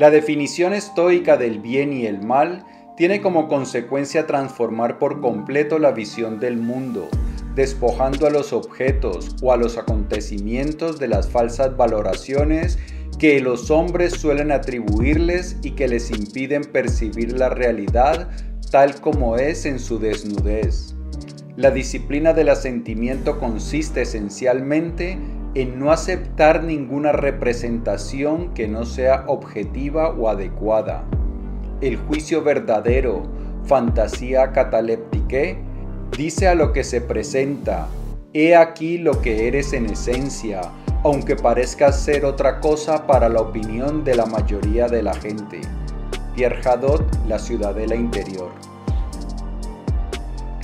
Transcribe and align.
La 0.00 0.10
definición 0.10 0.72
estoica 0.72 1.36
del 1.36 1.58
bien 1.58 1.92
y 1.92 2.06
el 2.06 2.22
mal 2.22 2.64
tiene 2.96 3.20
como 3.20 3.48
consecuencia 3.48 4.26
transformar 4.26 4.98
por 4.98 5.20
completo 5.20 5.78
la 5.78 5.90
visión 5.90 6.40
del 6.40 6.56
mundo, 6.56 7.06
despojando 7.54 8.26
a 8.26 8.30
los 8.30 8.54
objetos 8.54 9.36
o 9.42 9.52
a 9.52 9.58
los 9.58 9.76
acontecimientos 9.76 10.98
de 10.98 11.08
las 11.08 11.28
falsas 11.28 11.76
valoraciones 11.76 12.78
que 13.18 13.40
los 13.40 13.70
hombres 13.70 14.14
suelen 14.14 14.52
atribuirles 14.52 15.58
y 15.62 15.72
que 15.72 15.86
les 15.86 16.10
impiden 16.10 16.62
percibir 16.64 17.36
la 17.36 17.50
realidad 17.50 18.30
tal 18.70 19.02
como 19.02 19.36
es 19.36 19.66
en 19.66 19.78
su 19.78 19.98
desnudez. 19.98 20.94
La 21.56 21.70
disciplina 21.70 22.32
del 22.32 22.48
asentimiento 22.48 23.38
consiste 23.38 24.00
esencialmente 24.00 25.18
en 25.54 25.78
no 25.78 25.90
aceptar 25.90 26.62
ninguna 26.62 27.12
representación 27.12 28.54
que 28.54 28.68
no 28.68 28.84
sea 28.84 29.24
objetiva 29.26 30.10
o 30.10 30.28
adecuada. 30.28 31.04
El 31.80 31.96
juicio 31.96 32.42
verdadero, 32.42 33.24
fantasía 33.64 34.52
cataléptique, 34.52 35.58
dice 36.16 36.48
a 36.48 36.54
lo 36.54 36.72
que 36.72 36.84
se 36.84 37.00
presenta, 37.00 37.88
he 38.32 38.54
aquí 38.54 38.98
lo 38.98 39.20
que 39.20 39.48
eres 39.48 39.72
en 39.72 39.86
esencia, 39.86 40.60
aunque 41.02 41.34
parezca 41.34 41.90
ser 41.92 42.24
otra 42.24 42.60
cosa 42.60 43.06
para 43.06 43.28
la 43.28 43.40
opinión 43.40 44.04
de 44.04 44.14
la 44.14 44.26
mayoría 44.26 44.86
de 44.86 45.02
la 45.02 45.14
gente. 45.14 45.60
Pierre 46.34 46.60
Hadot, 46.64 47.04
La 47.26 47.38
Ciudadela 47.38 47.96
Interior. 47.96 48.50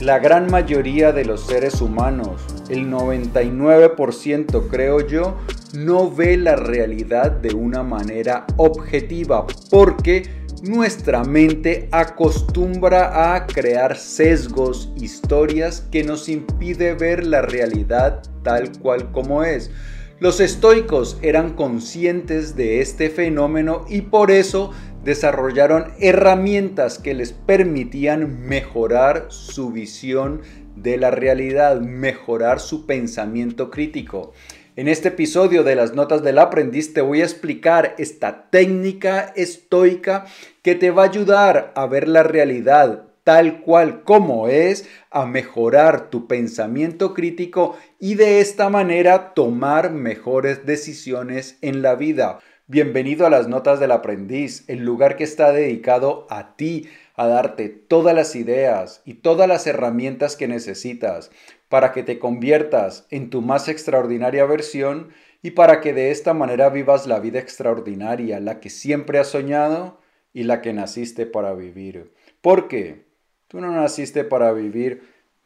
La 0.01 0.19
gran 0.19 0.51
mayoría 0.51 1.11
de 1.11 1.25
los 1.25 1.47
seres 1.47 1.81
humanos, 1.81 2.45
el 2.69 2.91
99% 2.91 4.69
creo 4.69 5.07
yo, 5.07 5.37
no 5.75 6.11
ve 6.11 6.37
la 6.37 6.57
realidad 6.57 7.31
de 7.31 7.55
una 7.55 7.83
manera 7.83 8.47
objetiva 8.57 9.47
porque 9.71 10.23
nuestra 10.63 11.23
mente 11.23 11.89
acostumbra 11.93 13.35
a 13.35 13.47
crear 13.47 13.97
sesgos, 13.97 14.91
historias 14.97 15.87
que 15.93 16.03
nos 16.03 16.29
impide 16.29 16.95
ver 16.95 17.27
la 17.27 17.43
realidad 17.43 18.23
tal 18.43 18.73
cual 18.79 19.13
como 19.13 19.45
es. 19.45 19.71
Los 20.19 20.41
estoicos 20.41 21.19
eran 21.21 21.53
conscientes 21.53 22.57
de 22.57 22.81
este 22.81 23.11
fenómeno 23.11 23.85
y 23.89 24.01
por 24.01 24.31
eso 24.31 24.71
desarrollaron 25.05 25.93
herramientas 26.01 26.99
que 26.99 27.13
les 27.13 27.33
permitían 27.33 28.41
mejorar 28.47 29.27
su 29.29 29.71
visión 29.71 30.41
de 30.77 30.97
la 30.97 31.11
realidad, 31.11 31.81
mejorar 31.81 32.61
su 32.61 32.87
pensamiento 32.87 33.71
crítico. 33.71 34.33
En 34.77 34.89
este 34.89 35.09
episodio 35.09 35.65
de 35.65 35.75
las 35.75 35.95
notas 35.95 36.23
del 36.23 36.39
aprendiz 36.39 36.93
te 36.93 37.01
voy 37.01 37.23
a 37.23 37.25
explicar 37.25 37.95
esta 37.99 38.51
técnica 38.51 39.33
estoica 39.35 40.27
que 40.63 40.75
te 40.75 40.91
va 40.91 41.03
a 41.03 41.09
ayudar 41.09 41.73
a 41.75 41.87
ver 41.87 42.07
la 42.07 42.23
realidad 42.23 43.07
tal 43.27 43.61
cual 43.61 44.05
como 44.05 44.47
es, 44.47 44.89
a 45.11 45.27
mejorar 45.27 46.11
tu 46.11 46.29
pensamiento 46.29 47.13
crítico 47.13 47.77
y 47.99 48.15
de 48.15 48.41
esta 48.41 48.71
manera 48.71 49.35
tomar 49.35 49.91
mejores 49.91 50.65
decisiones 50.65 51.59
en 51.61 51.83
la 51.83 51.97
vida. 51.97 52.39
Bienvenido 52.69 53.27
a 53.27 53.31
las 53.31 53.49
Notas 53.49 53.81
del 53.81 53.91
Aprendiz, 53.91 54.63
el 54.69 54.85
lugar 54.85 55.17
que 55.17 55.25
está 55.25 55.51
dedicado 55.51 56.29
a 56.31 56.55
ti, 56.55 56.89
a 57.17 57.27
darte 57.27 57.69
todas 57.69 58.15
las 58.15 58.37
ideas 58.37 59.03
y 59.05 59.15
todas 59.15 59.49
las 59.49 59.67
herramientas 59.67 60.37
que 60.37 60.49
necesitas 60.49 61.31
para 61.69 61.93
que 61.93 62.03
te 62.03 62.19
conviertas 62.19 63.07
en 63.11 63.31
tu 63.31 63.43
más 63.43 63.69
extraordinaria 63.69 64.45
versión 64.45 65.09
y 65.43 65.53
para 65.53 65.81
que 65.81 65.93
de 65.93 66.11
esta 66.11 66.35
manera 66.35 66.69
vivas 66.69 67.07
la 67.07 67.19
vida 67.21 67.39
extraordinaria, 67.39 68.41
la 68.41 68.61
que 68.61 68.71
siempre 68.71 69.19
has 69.19 69.29
soñado 69.29 70.01
y 70.33 70.45
la 70.45 70.61
que 70.61 70.73
naciste 70.73 71.27
para 71.27 71.55
vivir. 71.55 72.13
¿Por 72.41 72.69
qué? 72.69 73.05
Tú 73.49 73.61
no 73.61 73.71
naciste 73.71 74.25
para 74.25 74.53
vivir... 74.53 75.03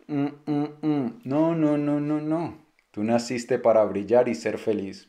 Mm, 0.08 0.26
mm, 0.46 0.68
mm. 0.82 1.20
No, 1.24 1.54
no, 1.54 1.78
no, 1.78 2.00
no, 2.00 2.20
no. 2.20 2.58
Tú 2.90 3.04
naciste 3.04 3.58
para 3.58 3.84
brillar 3.84 4.28
y 4.28 4.34
ser 4.34 4.58
feliz. 4.58 5.08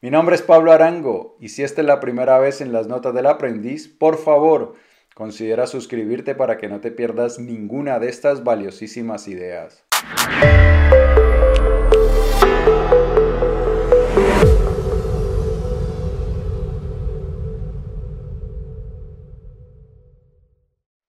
Mi 0.00 0.10
nombre 0.10 0.34
es 0.34 0.42
Pablo 0.42 0.72
Arango 0.72 1.36
y 1.38 1.50
si 1.50 1.62
esta 1.62 1.82
es 1.82 1.86
la 1.86 2.00
primera 2.00 2.38
vez 2.38 2.60
en 2.60 2.72
las 2.72 2.88
notas 2.88 3.14
del 3.14 3.26
aprendiz, 3.26 3.86
por 3.86 4.18
favor, 4.18 4.74
considera 5.20 5.66
suscribirte 5.66 6.34
para 6.34 6.56
que 6.56 6.66
no 6.66 6.80
te 6.80 6.90
pierdas 6.90 7.38
ninguna 7.38 7.98
de 7.98 8.08
estas 8.08 8.42
valiosísimas 8.42 9.28
ideas. 9.28 9.84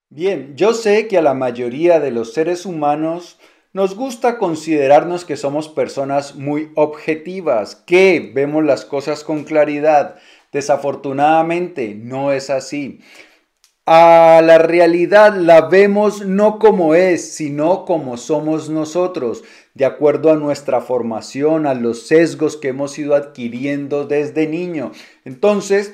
Bien, 0.09 0.57
yo 0.57 0.73
sé 0.73 1.07
que 1.07 1.17
a 1.17 1.21
la 1.21 1.33
mayoría 1.33 2.01
de 2.01 2.11
los 2.11 2.33
seres 2.33 2.65
humanos 2.65 3.39
nos 3.71 3.95
gusta 3.95 4.37
considerarnos 4.37 5.23
que 5.23 5.37
somos 5.37 5.69
personas 5.69 6.35
muy 6.35 6.73
objetivas, 6.75 7.77
que 7.77 8.29
vemos 8.35 8.65
las 8.65 8.83
cosas 8.83 9.23
con 9.23 9.45
claridad. 9.45 10.17
Desafortunadamente 10.51 11.95
no 11.95 12.33
es 12.33 12.49
así. 12.49 12.99
A 13.93 14.41
la 14.41 14.57
realidad 14.57 15.35
la 15.35 15.67
vemos 15.67 16.25
no 16.25 16.59
como 16.59 16.95
es, 16.95 17.33
sino 17.33 17.83
como 17.83 18.15
somos 18.15 18.69
nosotros, 18.69 19.43
de 19.73 19.83
acuerdo 19.83 20.31
a 20.31 20.37
nuestra 20.37 20.79
formación, 20.79 21.67
a 21.67 21.73
los 21.73 22.07
sesgos 22.07 22.55
que 22.55 22.69
hemos 22.69 22.97
ido 22.97 23.15
adquiriendo 23.15 24.05
desde 24.05 24.47
niño. 24.47 24.93
Entonces, 25.25 25.93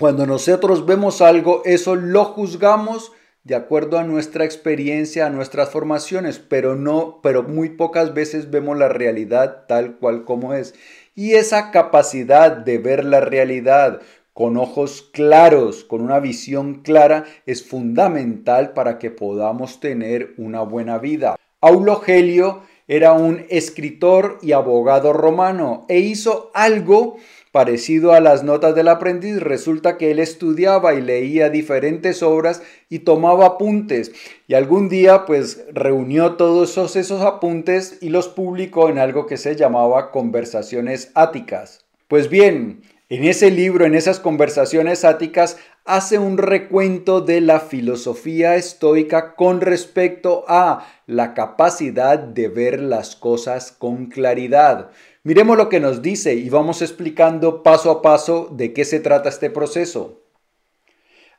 cuando 0.00 0.26
nosotros 0.26 0.84
vemos 0.84 1.22
algo, 1.22 1.62
eso 1.64 1.94
lo 1.94 2.24
juzgamos 2.24 3.12
de 3.44 3.54
acuerdo 3.54 4.00
a 4.00 4.02
nuestra 4.02 4.44
experiencia, 4.44 5.26
a 5.26 5.30
nuestras 5.30 5.70
formaciones, 5.70 6.40
pero 6.40 6.74
no, 6.74 7.20
pero 7.22 7.44
muy 7.44 7.68
pocas 7.68 8.14
veces 8.14 8.50
vemos 8.50 8.76
la 8.76 8.88
realidad 8.88 9.66
tal 9.68 9.98
cual 9.98 10.24
como 10.24 10.54
es. 10.54 10.74
Y 11.14 11.34
esa 11.34 11.70
capacidad 11.70 12.50
de 12.50 12.78
ver 12.78 13.04
la 13.04 13.20
realidad 13.20 14.00
con 14.36 14.58
ojos 14.58 15.08
claros, 15.14 15.82
con 15.82 16.02
una 16.02 16.20
visión 16.20 16.82
clara, 16.82 17.24
es 17.46 17.66
fundamental 17.66 18.74
para 18.74 18.98
que 18.98 19.10
podamos 19.10 19.80
tener 19.80 20.34
una 20.36 20.60
buena 20.60 20.98
vida. 20.98 21.36
Aulo 21.62 22.00
Gelio 22.00 22.60
era 22.86 23.14
un 23.14 23.46
escritor 23.48 24.36
y 24.42 24.52
abogado 24.52 25.14
romano 25.14 25.86
e 25.88 26.00
hizo 26.00 26.50
algo 26.52 27.16
Parecido 27.56 28.12
a 28.12 28.20
las 28.20 28.44
notas 28.44 28.74
del 28.74 28.88
aprendiz, 28.88 29.40
resulta 29.40 29.96
que 29.96 30.10
él 30.10 30.18
estudiaba 30.18 30.92
y 30.92 31.00
leía 31.00 31.48
diferentes 31.48 32.22
obras 32.22 32.60
y 32.90 32.98
tomaba 32.98 33.46
apuntes. 33.46 34.12
Y 34.46 34.52
algún 34.52 34.90
día 34.90 35.24
pues 35.24 35.64
reunió 35.72 36.34
todos 36.34 36.72
esos, 36.72 36.96
esos 36.96 37.22
apuntes 37.22 37.96
y 38.02 38.10
los 38.10 38.28
publicó 38.28 38.90
en 38.90 38.98
algo 38.98 39.24
que 39.24 39.38
se 39.38 39.56
llamaba 39.56 40.10
Conversaciones 40.10 41.10
Áticas. 41.14 41.86
Pues 42.08 42.28
bien, 42.28 42.82
en 43.08 43.24
ese 43.24 43.50
libro, 43.50 43.84
en 43.84 43.94
esas 43.94 44.18
conversaciones 44.18 45.04
áticas, 45.04 45.58
hace 45.84 46.18
un 46.18 46.38
recuento 46.38 47.20
de 47.20 47.40
la 47.40 47.60
filosofía 47.60 48.56
estoica 48.56 49.36
con 49.36 49.60
respecto 49.60 50.44
a 50.48 50.88
la 51.06 51.32
capacidad 51.32 52.18
de 52.18 52.48
ver 52.48 52.80
las 52.80 53.14
cosas 53.14 53.70
con 53.70 54.06
claridad. 54.06 54.90
Miremos 55.22 55.56
lo 55.56 55.68
que 55.68 55.78
nos 55.78 56.02
dice 56.02 56.34
y 56.34 56.50
vamos 56.50 56.82
explicando 56.82 57.62
paso 57.62 57.92
a 57.92 58.02
paso 58.02 58.48
de 58.50 58.72
qué 58.72 58.84
se 58.84 58.98
trata 58.98 59.28
este 59.28 59.50
proceso. 59.50 60.22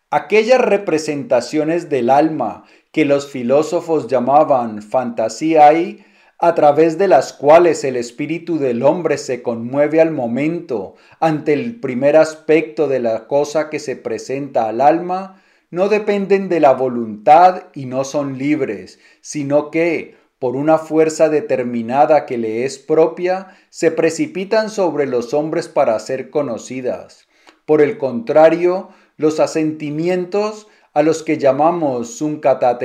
Aquellas 0.09 0.61
representaciones 0.61 1.89
del 1.89 2.09
alma 2.09 2.63
que 2.93 3.03
los 3.03 3.27
filósofos 3.27 4.07
llamaban 4.07 4.81
fantasiae, 4.81 6.05
a 6.39 6.53
través 6.53 6.97
de 6.97 7.07
las 7.07 7.33
cuales 7.33 7.83
el 7.83 7.95
espíritu 7.95 8.59
del 8.59 8.83
hombre 8.83 9.17
se 9.17 9.41
conmueve 9.41 10.01
al 10.01 10.11
momento 10.11 10.95
ante 11.19 11.53
el 11.53 11.79
primer 11.79 12.15
aspecto 12.15 12.87
de 12.87 12.99
la 12.99 13.27
cosa 13.27 13.69
que 13.69 13.79
se 13.79 13.95
presenta 13.95 14.69
al 14.69 14.81
alma, 14.81 15.41
no 15.71 15.89
dependen 15.89 16.47
de 16.47 16.59
la 16.59 16.73
voluntad 16.73 17.63
y 17.73 17.87
no 17.87 18.03
son 18.03 18.37
libres, 18.37 18.99
sino 19.21 19.71
que, 19.71 20.15
por 20.39 20.55
una 20.55 20.77
fuerza 20.77 21.29
determinada 21.29 22.25
que 22.25 22.37
le 22.37 22.63
es 22.63 22.77
propia, 22.77 23.57
se 23.69 23.89
precipitan 23.89 24.69
sobre 24.69 25.07
los 25.07 25.33
hombres 25.33 25.67
para 25.67 25.97
ser 25.99 26.29
conocidas. 26.29 27.27
Por 27.65 27.81
el 27.81 27.97
contrario, 27.97 28.89
los 29.17 29.39
asentimientos 29.39 30.67
a 30.93 31.01
los 31.01 31.23
que 31.23 31.37
llamamos 31.37 32.23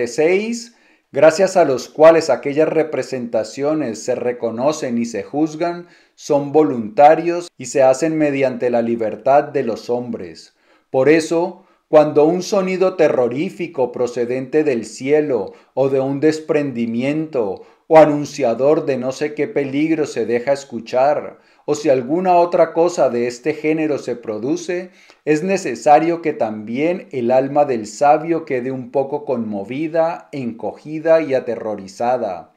seis, 0.07 0.75
gracias 1.13 1.57
a 1.57 1.65
los 1.65 1.89
cuales 1.89 2.31
aquellas 2.31 2.69
representaciones 2.69 4.03
se 4.03 4.15
reconocen 4.15 4.99
y 4.99 5.05
se 5.05 5.23
juzgan, 5.23 5.87
son 6.15 6.53
voluntarios 6.53 7.49
y 7.59 7.67
se 7.67 7.83
hacen 7.83 8.17
mediante 8.17 8.71
la 8.71 8.83
libertad 8.83 9.45
de 9.45 9.63
los 9.63 9.91
hombres. 9.91 10.57
Por 10.91 11.09
eso, 11.09 11.65
cuando 11.89 12.25
un 12.25 12.43
sonido 12.43 12.97
terrorífico 12.97 13.93
procedente 13.93 14.65
del 14.65 14.87
cielo 14.87 15.53
o 15.75 15.91
de 15.91 16.01
un 16.01 16.21
desprendimiento 16.21 17.63
o 17.87 17.99
anunciador 17.99 18.87
de 18.87 18.97
no 18.97 19.13
sé 19.13 19.35
qué 19.35 19.47
peligro 19.47 20.07
se 20.07 20.25
deja 20.25 20.53
escuchar, 20.53 21.39
o 21.65 21.75
si 21.75 21.89
alguna 21.89 22.37
otra 22.37 22.73
cosa 22.73 23.11
de 23.11 23.27
este 23.27 23.55
género 23.55 23.99
se 23.99 24.17
produce, 24.17 24.91
es 25.25 25.43
necesario 25.43 26.23
que 26.23 26.33
también 26.33 27.09
el 27.13 27.31
alma 27.31 27.65
del 27.65 27.87
sabio 27.87 28.45
quede 28.45 28.73
un 28.73 28.91
poco 28.91 29.25
conmovida, 29.25 30.29
encogida 30.33 31.23
y 31.23 31.35
aterrorizada, 31.35 32.53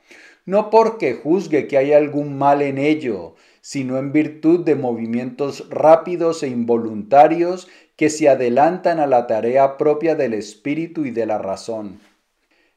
no 0.46 0.70
porque 0.70 1.14
juzgue 1.14 1.68
que 1.68 1.78
hay 1.78 1.94
algún 1.94 2.38
mal 2.38 2.62
en 2.62 2.78
ello, 2.78 3.36
sino 3.62 3.98
en 3.98 4.12
virtud 4.12 4.64
de 4.64 4.76
movimientos 4.76 5.68
rápidos 5.70 6.44
e 6.44 6.48
involuntarios 6.48 7.68
que 7.96 8.10
se 8.10 8.30
adelantan 8.30 9.00
a 9.00 9.08
la 9.08 9.26
tarea 9.26 9.78
propia 9.78 10.16
del 10.16 10.34
espíritu 10.34 11.06
y 11.06 11.12
de 11.12 11.26
la 11.26 11.38
razón. 11.38 12.00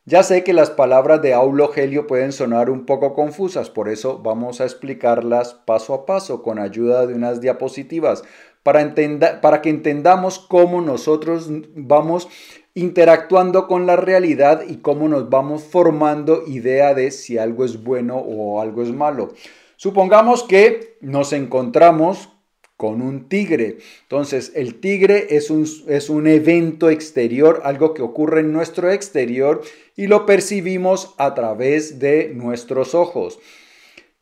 Ya 0.09 0.23
sé 0.23 0.43
que 0.43 0.55
las 0.55 0.71
palabras 0.71 1.21
de 1.21 1.35
Aulo 1.35 1.69
Gelio 1.69 2.07
pueden 2.07 2.33
sonar 2.33 2.71
un 2.71 2.87
poco 2.87 3.13
confusas, 3.13 3.69
por 3.69 3.91
eso 3.91 4.21
vamos 4.21 4.59
a 4.59 4.65
explicarlas 4.65 5.53
paso 5.53 5.93
a 5.93 6.07
paso 6.07 6.43
con 6.43 6.59
ayuda 6.59 7.07
de 7.07 7.13
unas 7.13 7.43
diapositivas 7.43 8.25
para, 8.63 8.95
para 9.43 9.61
que 9.61 9.69
entendamos 9.69 10.39
cómo 10.39 10.81
nosotros 10.81 11.51
vamos 11.75 12.27
interactuando 12.73 13.69
con 13.69 13.85
la 13.85 13.97
realidad 13.97 14.63
y 14.67 14.79
cómo 14.79 15.09
nos 15.09 15.29
vamos 15.29 15.65
formando 15.65 16.43
idea 16.47 16.95
de 16.95 17.11
si 17.11 17.37
algo 17.37 17.67
es 17.67 17.85
bueno 17.85 18.17
o 18.17 18.63
algo 18.63 18.81
es 18.81 18.91
malo. 18.91 19.35
Supongamos 19.77 20.43
que 20.43 20.97
nos 21.03 21.35
encontramos 21.35 22.31
con 22.79 23.03
un 23.03 23.29
tigre. 23.29 23.79
Entonces, 24.03 24.53
el 24.55 24.77
tigre 24.77 25.27
es 25.31 25.51
un, 25.51 25.67
es 25.89 26.09
un 26.09 26.29
evento 26.29 26.91
exterior, 26.91 27.61
algo 27.65 27.93
que 27.93 28.03
ocurre 28.03 28.41
en 28.41 28.53
nuestro 28.53 28.93
exterior 28.93 29.63
y 29.99 30.07
lo 30.07 30.27
percibimos 30.27 31.17
a 31.19 31.35
través 31.35 31.99
de 31.99 32.31
nuestros 32.33 32.95
ojos. 32.95 33.41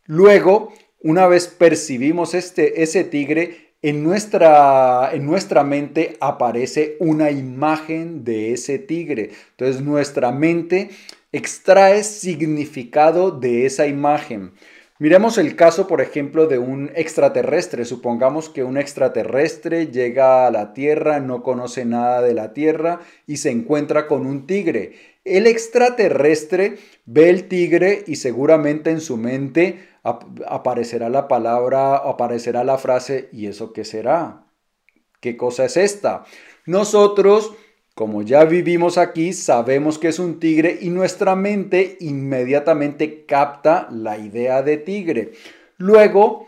Luego, 0.07 0.73
una 1.03 1.27
vez 1.27 1.49
percibimos 1.49 2.33
este, 2.33 2.83
ese 2.83 3.05
tigre, 3.05 3.75
en 3.83 4.03
nuestra, 4.03 5.11
en 5.13 5.27
nuestra 5.27 5.65
mente 5.65 6.17
aparece 6.19 6.97
una 6.99 7.31
imagen 7.31 8.25
de 8.25 8.55
ese 8.55 8.79
tigre. 8.79 9.33
Entonces, 9.51 9.83
nuestra 9.83 10.33
mente 10.33 10.89
extrae 11.31 12.03
significado 12.05 13.31
de 13.31 13.67
esa 13.67 13.87
imagen. 13.87 14.53
Miremos 14.99 15.37
el 15.37 15.57
caso, 15.57 15.87
por 15.87 16.01
ejemplo, 16.01 16.47
de 16.47 16.59
un 16.59 16.91
extraterrestre. 16.95 17.85
Supongamos 17.85 18.49
que 18.49 18.65
un 18.65 18.79
extraterrestre 18.79 19.89
llega 19.89 20.47
a 20.47 20.51
la 20.51 20.73
Tierra, 20.73 21.21
no 21.21 21.43
conoce 21.43 21.85
nada 21.85 22.23
de 22.23 22.33
la 22.33 22.55
Tierra 22.55 23.01
y 23.27 23.37
se 23.37 23.51
encuentra 23.51 24.07
con 24.07 24.25
un 24.25 24.47
tigre. 24.47 25.16
El 25.27 25.47
extraterrestre 25.47 26.79
ve 27.05 27.29
el 27.29 27.49
tigre 27.49 28.05
y 28.07 28.17
seguramente 28.17 28.91
en 28.91 29.01
su 29.01 29.17
mente 29.17 29.89
aparecerá 30.03 31.09
la 31.09 31.29
palabra, 31.29 31.97
aparecerá 31.97 32.65
la 32.65 32.79
frase, 32.79 33.29
¿y 33.33 33.47
eso 33.47 33.73
qué 33.73 33.85
será? 33.85 34.47
¿Qué 35.21 35.37
cosa 35.37 35.65
es 35.65 35.77
esta? 35.77 36.25
Nosotros 36.65 37.53
como 37.97 38.21
ya 38.21 38.45
vivimos 38.45 38.99
aquí, 38.99 39.33
sabemos 39.33 39.99
que 39.99 40.09
es 40.09 40.19
un 40.19 40.39
tigre 40.39 40.77
y 40.83 40.91
nuestra 40.91 41.35
mente 41.35 41.97
inmediatamente 42.01 43.25
capta 43.25 43.89
la 43.91 44.19
idea 44.19 44.63
de 44.63 44.77
tigre. 44.77 45.33
Luego, 45.79 46.47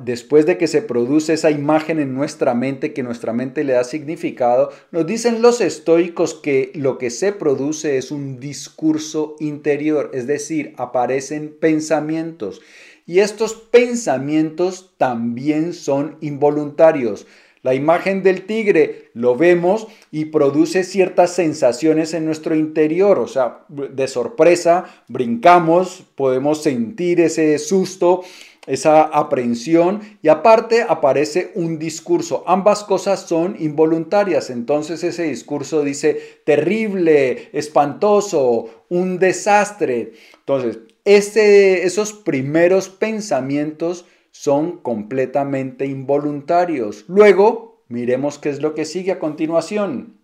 después 0.00 0.46
de 0.46 0.58
que 0.58 0.68
se 0.68 0.80
produce 0.80 1.32
esa 1.32 1.50
imagen 1.50 1.98
en 1.98 2.14
nuestra 2.14 2.54
mente, 2.54 2.92
que 2.92 3.02
nuestra 3.02 3.32
mente 3.32 3.64
le 3.64 3.72
da 3.72 3.82
significado, 3.82 4.70
nos 4.92 5.06
dicen 5.06 5.42
los 5.42 5.60
estoicos 5.60 6.34
que 6.34 6.70
lo 6.74 6.98
que 6.98 7.10
se 7.10 7.32
produce 7.32 7.98
es 7.98 8.12
un 8.12 8.38
discurso 8.38 9.34
interior, 9.40 10.10
es 10.14 10.28
decir, 10.28 10.74
aparecen 10.76 11.56
pensamientos. 11.58 12.60
Y 13.06 13.18
estos 13.20 13.54
pensamientos 13.54 14.94
también 14.98 15.72
son 15.72 16.16
involuntarios. 16.20 17.26
La 17.62 17.74
imagen 17.74 18.22
del 18.22 18.46
tigre 18.46 19.10
lo 19.12 19.34
vemos 19.34 19.88
y 20.12 20.26
produce 20.26 20.84
ciertas 20.84 21.34
sensaciones 21.34 22.14
en 22.14 22.24
nuestro 22.24 22.54
interior, 22.54 23.18
o 23.18 23.26
sea, 23.26 23.64
de 23.68 24.06
sorpresa, 24.06 24.84
brincamos, 25.08 26.04
podemos 26.14 26.62
sentir 26.62 27.20
ese 27.20 27.58
susto, 27.58 28.22
esa 28.66 29.02
aprensión 29.02 30.00
y 30.22 30.28
aparte 30.28 30.82
aparece 30.82 31.52
un 31.54 31.78
discurso. 31.78 32.44
Ambas 32.46 32.84
cosas 32.84 33.20
son 33.20 33.56
involuntarias, 33.58 34.50
entonces 34.50 35.04
ese 35.04 35.24
discurso 35.24 35.82
dice 35.82 36.20
terrible, 36.44 37.48
espantoso, 37.52 38.84
un 38.88 39.18
desastre. 39.18 40.12
Entonces, 40.38 40.78
esos 41.04 42.12
primeros 42.12 42.88
pensamientos 42.88 44.06
son 44.32 44.78
completamente 44.78 45.86
involuntarios. 45.86 47.04
Luego, 47.08 47.82
miremos 47.88 48.38
qué 48.38 48.50
es 48.50 48.60
lo 48.60 48.74
que 48.74 48.84
sigue 48.84 49.12
a 49.12 49.18
continuación. 49.18 50.15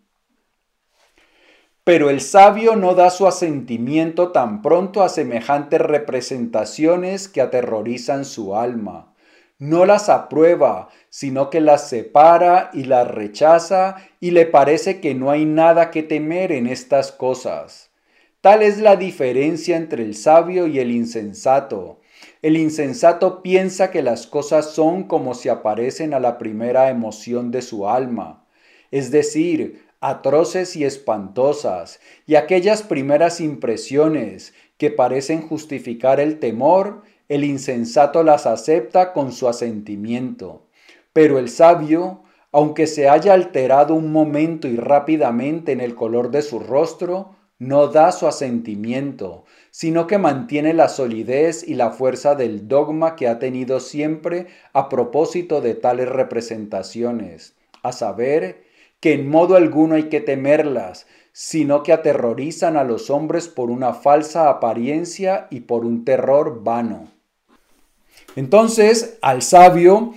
Pero 1.84 2.10
el 2.10 2.20
sabio 2.20 2.76
no 2.76 2.94
da 2.94 3.10
su 3.10 3.26
asentimiento 3.26 4.30
tan 4.30 4.62
pronto 4.62 5.02
a 5.02 5.08
semejantes 5.08 5.80
representaciones 5.80 7.28
que 7.28 7.40
aterrorizan 7.40 8.24
su 8.24 8.54
alma. 8.54 9.12
No 9.58 9.84
las 9.84 10.08
aprueba, 10.08 10.90
sino 11.08 11.50
que 11.50 11.60
las 11.60 11.88
separa 11.88 12.70
y 12.72 12.84
las 12.84 13.08
rechaza 13.08 13.96
y 14.20 14.30
le 14.30 14.46
parece 14.46 15.00
que 15.00 15.14
no 15.14 15.30
hay 15.30 15.44
nada 15.44 15.90
que 15.90 16.04
temer 16.04 16.52
en 16.52 16.68
estas 16.68 17.10
cosas. 17.10 17.90
Tal 18.40 18.62
es 18.62 18.78
la 18.78 18.94
diferencia 18.94 19.76
entre 19.76 20.04
el 20.04 20.14
sabio 20.14 20.68
y 20.68 20.78
el 20.78 20.92
insensato. 20.92 22.00
El 22.42 22.56
insensato 22.56 23.42
piensa 23.42 23.90
que 23.90 24.02
las 24.02 24.28
cosas 24.28 24.72
son 24.72 25.04
como 25.04 25.34
si 25.34 25.48
aparecen 25.48 26.14
a 26.14 26.20
la 26.20 26.38
primera 26.38 26.90
emoción 26.90 27.50
de 27.50 27.62
su 27.62 27.88
alma, 27.88 28.44
es 28.90 29.10
decir, 29.10 29.91
atroces 30.02 30.74
y 30.74 30.84
espantosas, 30.84 32.00
y 32.26 32.34
aquellas 32.34 32.82
primeras 32.82 33.40
impresiones 33.40 34.52
que 34.76 34.90
parecen 34.90 35.42
justificar 35.42 36.18
el 36.18 36.40
temor, 36.40 37.02
el 37.28 37.44
insensato 37.44 38.24
las 38.24 38.46
acepta 38.46 39.12
con 39.12 39.30
su 39.30 39.48
asentimiento. 39.48 40.66
Pero 41.12 41.38
el 41.38 41.48
sabio, 41.48 42.24
aunque 42.50 42.88
se 42.88 43.08
haya 43.08 43.32
alterado 43.32 43.94
un 43.94 44.10
momento 44.10 44.66
y 44.66 44.76
rápidamente 44.76 45.70
en 45.70 45.80
el 45.80 45.94
color 45.94 46.32
de 46.32 46.42
su 46.42 46.58
rostro, 46.58 47.36
no 47.60 47.86
da 47.86 48.10
su 48.10 48.26
asentimiento, 48.26 49.44
sino 49.70 50.08
que 50.08 50.18
mantiene 50.18 50.74
la 50.74 50.88
solidez 50.88 51.62
y 51.66 51.76
la 51.76 51.90
fuerza 51.90 52.34
del 52.34 52.66
dogma 52.66 53.14
que 53.14 53.28
ha 53.28 53.38
tenido 53.38 53.78
siempre 53.78 54.48
a 54.72 54.88
propósito 54.88 55.60
de 55.60 55.74
tales 55.74 56.08
representaciones, 56.08 57.54
a 57.84 57.92
saber, 57.92 58.71
que 59.02 59.14
en 59.14 59.28
modo 59.28 59.56
alguno 59.56 59.96
hay 59.96 60.04
que 60.04 60.20
temerlas, 60.20 61.06
sino 61.32 61.82
que 61.82 61.92
aterrorizan 61.92 62.76
a 62.76 62.84
los 62.84 63.10
hombres 63.10 63.48
por 63.48 63.68
una 63.68 63.94
falsa 63.94 64.48
apariencia 64.48 65.48
y 65.50 65.60
por 65.60 65.84
un 65.84 66.04
terror 66.04 66.62
vano. 66.62 67.08
Entonces, 68.36 69.18
al 69.20 69.42
sabio 69.42 70.14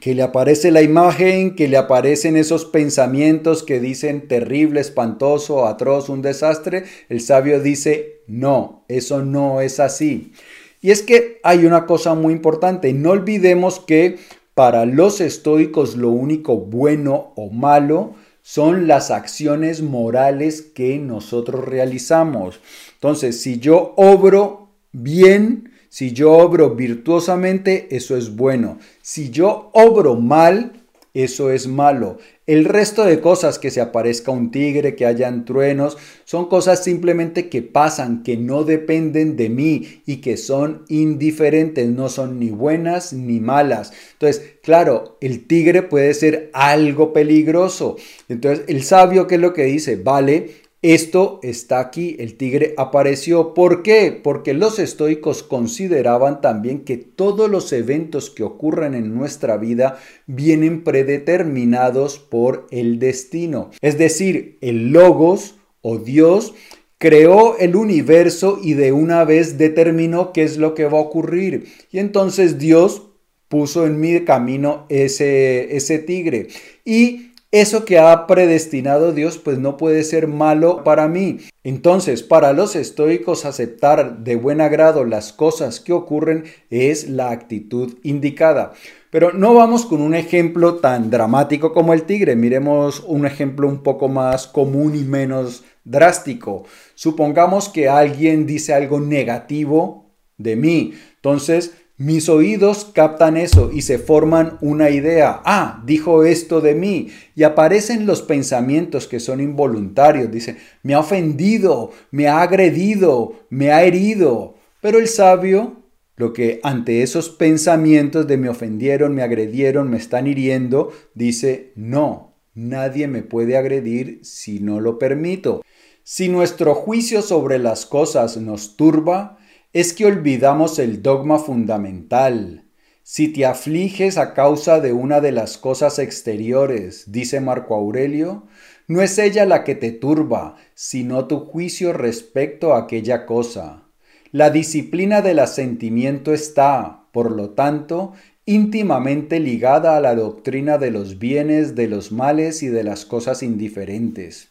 que 0.00 0.14
le 0.14 0.22
aparece 0.22 0.70
la 0.70 0.80
imagen, 0.80 1.54
que 1.54 1.68
le 1.68 1.76
aparecen 1.76 2.38
esos 2.38 2.64
pensamientos 2.64 3.62
que 3.62 3.78
dicen 3.78 4.26
terrible, 4.26 4.80
espantoso, 4.80 5.66
atroz, 5.66 6.08
un 6.08 6.22
desastre, 6.22 6.84
el 7.10 7.20
sabio 7.20 7.60
dice, 7.60 8.22
no, 8.26 8.86
eso 8.88 9.22
no 9.22 9.60
es 9.60 9.80
así. 9.80 10.32
Y 10.80 10.92
es 10.92 11.02
que 11.02 11.40
hay 11.42 11.66
una 11.66 11.84
cosa 11.84 12.14
muy 12.14 12.32
importante, 12.32 12.90
no 12.94 13.10
olvidemos 13.10 13.80
que 13.80 14.18
para 14.58 14.86
los 14.86 15.20
estoicos 15.20 15.96
lo 15.96 16.10
único 16.10 16.56
bueno 16.56 17.32
o 17.36 17.48
malo 17.48 18.14
son 18.42 18.88
las 18.88 19.12
acciones 19.12 19.82
morales 19.82 20.62
que 20.62 20.98
nosotros 20.98 21.64
realizamos. 21.64 22.58
Entonces, 22.94 23.40
si 23.40 23.60
yo 23.60 23.94
obro 23.96 24.70
bien, 24.90 25.70
si 25.90 26.10
yo 26.12 26.32
obro 26.32 26.74
virtuosamente, 26.74 27.86
eso 27.94 28.16
es 28.16 28.34
bueno. 28.34 28.80
Si 29.00 29.30
yo 29.30 29.70
obro 29.74 30.16
mal, 30.16 30.72
eso 31.14 31.50
es 31.50 31.66
malo. 31.66 32.18
El 32.46 32.64
resto 32.64 33.04
de 33.04 33.20
cosas, 33.20 33.58
que 33.58 33.70
se 33.70 33.80
aparezca 33.80 34.30
un 34.30 34.50
tigre, 34.50 34.96
que 34.96 35.04
hayan 35.04 35.44
truenos, 35.44 35.98
son 36.24 36.48
cosas 36.48 36.82
simplemente 36.82 37.48
que 37.48 37.62
pasan, 37.62 38.22
que 38.22 38.36
no 38.36 38.64
dependen 38.64 39.36
de 39.36 39.48
mí 39.50 40.02
y 40.06 40.16
que 40.16 40.36
son 40.36 40.84
indiferentes, 40.88 41.88
no 41.88 42.08
son 42.08 42.38
ni 42.38 42.50
buenas 42.50 43.12
ni 43.12 43.40
malas. 43.40 43.92
Entonces, 44.12 44.54
claro, 44.62 45.18
el 45.20 45.46
tigre 45.46 45.82
puede 45.82 46.14
ser 46.14 46.50
algo 46.54 47.12
peligroso. 47.12 47.96
Entonces, 48.28 48.64
el 48.68 48.82
sabio, 48.82 49.26
¿qué 49.26 49.34
es 49.34 49.40
lo 49.40 49.52
que 49.52 49.64
dice? 49.64 49.96
Vale, 49.96 50.67
esto 50.80 51.40
está 51.42 51.80
aquí, 51.80 52.14
el 52.20 52.36
tigre 52.36 52.74
apareció. 52.76 53.52
¿Por 53.52 53.82
qué? 53.82 54.12
Porque 54.22 54.54
los 54.54 54.78
estoicos 54.78 55.42
consideraban 55.42 56.40
también 56.40 56.84
que 56.84 56.96
todos 56.96 57.50
los 57.50 57.72
eventos 57.72 58.30
que 58.30 58.44
ocurren 58.44 58.94
en 58.94 59.12
nuestra 59.12 59.56
vida 59.56 59.98
vienen 60.26 60.84
predeterminados 60.84 62.20
por 62.20 62.68
el 62.70 63.00
destino. 63.00 63.70
Es 63.80 63.98
decir, 63.98 64.56
el 64.60 64.92
logos 64.92 65.56
o 65.80 65.98
Dios 65.98 66.54
creó 66.98 67.58
el 67.58 67.74
universo 67.74 68.60
y 68.62 68.74
de 68.74 68.92
una 68.92 69.24
vez 69.24 69.58
determinó 69.58 70.32
qué 70.32 70.44
es 70.44 70.58
lo 70.58 70.74
que 70.74 70.84
va 70.84 70.98
a 70.98 71.02
ocurrir. 71.02 71.66
Y 71.90 71.98
entonces 71.98 72.58
Dios 72.58 73.02
puso 73.48 73.86
en 73.86 73.98
mi 73.98 74.24
camino 74.24 74.86
ese, 74.90 75.76
ese 75.76 75.98
tigre. 75.98 76.48
Y 76.84 77.27
eso 77.50 77.84
que 77.86 77.98
ha 77.98 78.26
predestinado 78.26 79.12
Dios 79.12 79.38
pues 79.38 79.58
no 79.58 79.76
puede 79.76 80.04
ser 80.04 80.26
malo 80.28 80.84
para 80.84 81.08
mí. 81.08 81.38
Entonces, 81.64 82.22
para 82.22 82.52
los 82.52 82.76
estoicos 82.76 83.44
aceptar 83.44 84.18
de 84.18 84.36
buen 84.36 84.60
agrado 84.60 85.04
las 85.04 85.32
cosas 85.32 85.80
que 85.80 85.92
ocurren 85.92 86.44
es 86.70 87.08
la 87.08 87.30
actitud 87.30 87.98
indicada. 88.02 88.72
Pero 89.10 89.32
no 89.32 89.54
vamos 89.54 89.86
con 89.86 90.02
un 90.02 90.14
ejemplo 90.14 90.76
tan 90.76 91.10
dramático 91.10 91.72
como 91.72 91.94
el 91.94 92.02
tigre, 92.02 92.36
miremos 92.36 93.00
un 93.00 93.24
ejemplo 93.24 93.66
un 93.66 93.82
poco 93.82 94.08
más 94.08 94.46
común 94.46 94.94
y 94.94 95.04
menos 95.04 95.64
drástico. 95.84 96.64
Supongamos 96.94 97.70
que 97.70 97.88
alguien 97.88 98.46
dice 98.46 98.74
algo 98.74 99.00
negativo 99.00 100.12
de 100.36 100.56
mí. 100.56 100.92
Entonces, 101.16 101.72
mis 101.98 102.28
oídos 102.28 102.90
captan 102.94 103.36
eso 103.36 103.70
y 103.72 103.82
se 103.82 103.98
forman 103.98 104.56
una 104.60 104.88
idea. 104.88 105.42
Ah, 105.44 105.82
dijo 105.84 106.24
esto 106.24 106.60
de 106.60 106.76
mí. 106.76 107.08
Y 107.34 107.42
aparecen 107.42 108.06
los 108.06 108.22
pensamientos 108.22 109.08
que 109.08 109.18
son 109.18 109.40
involuntarios. 109.40 110.30
Dice, 110.30 110.56
me 110.84 110.94
ha 110.94 111.00
ofendido, 111.00 111.90
me 112.12 112.28
ha 112.28 112.40
agredido, 112.40 113.40
me 113.50 113.72
ha 113.72 113.82
herido. 113.82 114.54
Pero 114.80 114.98
el 114.98 115.08
sabio, 115.08 115.82
lo 116.16 116.32
que 116.32 116.60
ante 116.62 117.02
esos 117.02 117.30
pensamientos 117.30 118.28
de 118.28 118.36
me 118.36 118.48
ofendieron, 118.48 119.12
me 119.12 119.22
agredieron, 119.22 119.90
me 119.90 119.96
están 119.96 120.28
hiriendo, 120.28 120.92
dice, 121.14 121.72
no, 121.74 122.36
nadie 122.54 123.08
me 123.08 123.22
puede 123.22 123.56
agredir 123.56 124.20
si 124.22 124.60
no 124.60 124.80
lo 124.80 125.00
permito. 125.00 125.62
Si 126.04 126.28
nuestro 126.28 126.76
juicio 126.76 127.22
sobre 127.22 127.58
las 127.58 127.86
cosas 127.86 128.36
nos 128.36 128.76
turba, 128.76 129.38
es 129.72 129.92
que 129.92 130.06
olvidamos 130.06 130.78
el 130.78 131.02
dogma 131.02 131.38
fundamental. 131.38 132.64
Si 133.02 133.28
te 133.28 133.44
afliges 133.44 134.16
a 134.16 134.32
causa 134.32 134.80
de 134.80 134.92
una 134.92 135.20
de 135.20 135.32
las 135.32 135.58
cosas 135.58 135.98
exteriores, 135.98 137.10
dice 137.12 137.40
Marco 137.40 137.74
Aurelio, 137.74 138.46
no 138.86 139.02
es 139.02 139.18
ella 139.18 139.44
la 139.44 139.64
que 139.64 139.74
te 139.74 139.92
turba, 139.92 140.56
sino 140.74 141.26
tu 141.26 141.40
juicio 141.40 141.92
respecto 141.92 142.72
a 142.72 142.80
aquella 142.80 143.26
cosa. 143.26 143.84
La 144.32 144.50
disciplina 144.50 145.20
del 145.20 145.38
asentimiento 145.38 146.32
está, 146.32 147.06
por 147.12 147.30
lo 147.30 147.50
tanto, 147.50 148.14
íntimamente 148.46 149.40
ligada 149.40 149.96
a 149.96 150.00
la 150.00 150.14
doctrina 150.14 150.78
de 150.78 150.90
los 150.90 151.18
bienes, 151.18 151.74
de 151.74 151.88
los 151.88 152.12
males 152.12 152.62
y 152.62 152.68
de 152.68 152.84
las 152.84 153.04
cosas 153.04 153.42
indiferentes. 153.42 154.48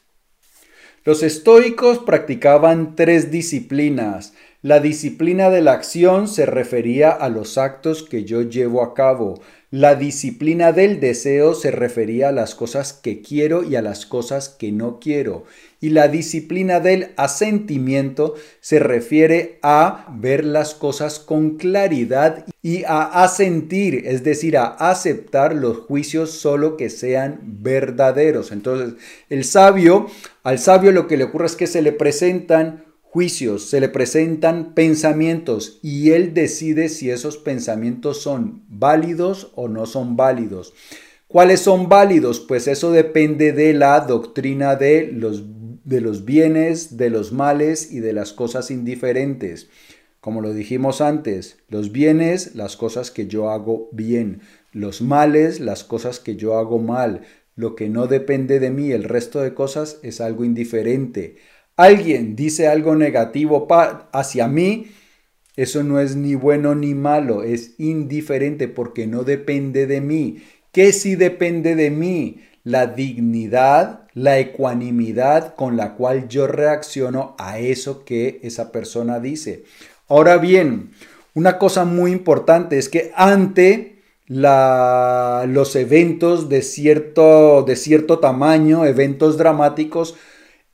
Los 1.04 1.24
estoicos 1.24 2.00
practicaban 2.00 2.96
tres 2.96 3.32
disciplinas, 3.32 4.34
la 4.64 4.80
disciplina 4.80 5.52
de 5.52 5.62
la 5.62 5.74
acción 5.74 6.28
se 6.28 6.48
refería 6.48 7.12
a 7.12 7.30
los 7.30 7.60
actos 7.60 8.02
que 8.02 8.24
yo 8.24 8.42
llevo 8.42 8.82
a 8.82 8.96
cabo. 8.96 9.40
La 9.70 9.94
disciplina 9.94 10.72
del 10.72 11.00
deseo 11.00 11.54
se 11.54 11.70
refería 11.70 12.30
a 12.30 12.32
las 12.32 12.56
cosas 12.56 12.94
que 12.94 13.22
quiero 13.22 13.64
y 13.64 13.76
a 13.76 13.84
las 13.84 14.08
cosas 14.08 14.50
que 14.50 14.72
no 14.72 15.00
quiero. 15.00 15.44
Y 15.80 15.90
la 15.90 16.08
disciplina 16.08 16.80
del 16.80 17.10
asentimiento 17.18 18.34
se 18.60 18.80
refiere 18.80 19.60
a 19.62 20.08
ver 20.18 20.44
las 20.44 20.74
cosas 20.74 21.20
con 21.20 21.58
claridad 21.58 22.44
y 22.64 22.84
a 22.86 23.24
asentir, 23.24 24.08
es 24.08 24.24
decir, 24.24 24.58
a 24.58 24.66
aceptar 24.66 25.54
los 25.54 25.78
juicios 25.80 26.32
solo 26.32 26.78
que 26.78 26.90
sean 26.90 27.42
verdaderos. 27.44 28.52
Entonces, 28.52 28.96
el 29.30 29.44
sabio, 29.44 30.08
al 30.42 30.58
sabio 30.58 30.92
lo 30.92 31.08
que 31.08 31.18
le 31.18 31.26
ocurre 31.26 31.46
es 31.46 31.56
que 31.56 31.68
se 31.68 31.84
le 31.84 31.92
presentan 31.92 32.87
juicios, 33.18 33.68
se 33.68 33.82
le 33.82 33.90
presentan 33.90 34.76
pensamientos 34.76 35.80
y 35.82 36.12
él 36.12 36.36
decide 36.36 36.88
si 36.88 37.10
esos 37.10 37.40
pensamientos 37.40 38.22
son 38.22 38.62
válidos 38.68 39.52
o 39.56 39.68
no 39.68 39.88
son 39.88 40.16
válidos. 40.16 40.76
¿Cuáles 41.28 41.62
son 41.62 41.90
válidos? 41.90 42.40
Pues 42.40 42.68
eso 42.68 42.92
depende 42.92 43.54
de 43.54 43.74
la 43.74 44.02
doctrina 44.02 44.76
de 44.76 45.10
los, 45.12 45.46
de 45.84 46.00
los 46.00 46.26
bienes, 46.26 46.96
de 46.96 47.10
los 47.10 47.32
males 47.32 47.92
y 47.92 48.02
de 48.02 48.14
las 48.14 48.34
cosas 48.34 48.70
indiferentes. 48.70 49.68
Como 50.20 50.40
lo 50.42 50.54
dijimos 50.54 51.02
antes, 51.02 51.58
los 51.70 51.92
bienes, 51.92 52.54
las 52.54 52.78
cosas 52.78 53.10
que 53.10 53.26
yo 53.26 53.50
hago 53.50 53.90
bien, 53.94 54.42
los 54.74 55.02
males, 55.02 55.60
las 55.60 55.84
cosas 55.84 56.20
que 56.20 56.36
yo 56.36 56.56
hago 56.56 56.78
mal. 56.78 57.22
Lo 57.56 57.76
que 57.76 57.90
no 57.90 58.06
depende 58.06 58.60
de 58.60 58.70
mí, 58.70 58.92
el 58.92 59.06
resto 59.06 59.42
de 59.42 59.56
cosas 59.56 59.98
es 60.04 60.22
algo 60.22 60.46
indiferente 60.46 61.38
alguien 61.78 62.36
dice 62.36 62.68
algo 62.68 62.96
negativo 62.96 63.68
hacia 64.12 64.48
mí, 64.48 64.88
eso 65.56 65.84
no 65.84 66.00
es 66.00 66.16
ni 66.16 66.36
bueno 66.36 66.76
ni 66.76 66.94
malo, 66.94 67.44
es 67.44 67.80
indiferente 67.80 68.68
porque 68.68 69.08
no 69.08 69.24
depende 69.24 69.88
de 69.88 70.02
mí. 70.02 70.44
¿Qué 70.72 70.92
sí 70.92 71.16
depende 71.16 71.76
de 71.76 71.90
mí? 71.90 72.44
La 72.64 72.88
dignidad, 72.88 74.08
la 74.14 74.38
ecuanimidad 74.40 75.56
con 75.56 75.78
la 75.78 75.96
cual 75.96 76.28
yo 76.28 76.48
reacciono 76.48 77.36
a 77.40 77.60
eso 77.60 78.04
que 78.04 78.40
esa 78.44 78.72
persona 78.72 79.20
dice. 79.20 79.64
Ahora 80.08 80.38
bien, 80.38 80.92
una 81.34 81.58
cosa 81.58 81.86
muy 81.86 82.12
importante 82.12 82.78
es 82.78 82.90
que 82.90 83.12
ante 83.16 84.02
los 84.28 85.76
eventos 85.76 86.50
de 86.50 86.62
cierto, 86.62 87.64
de 87.64 87.76
cierto 87.76 88.20
tamaño, 88.20 88.86
eventos 88.86 89.38
dramáticos, 89.38 90.16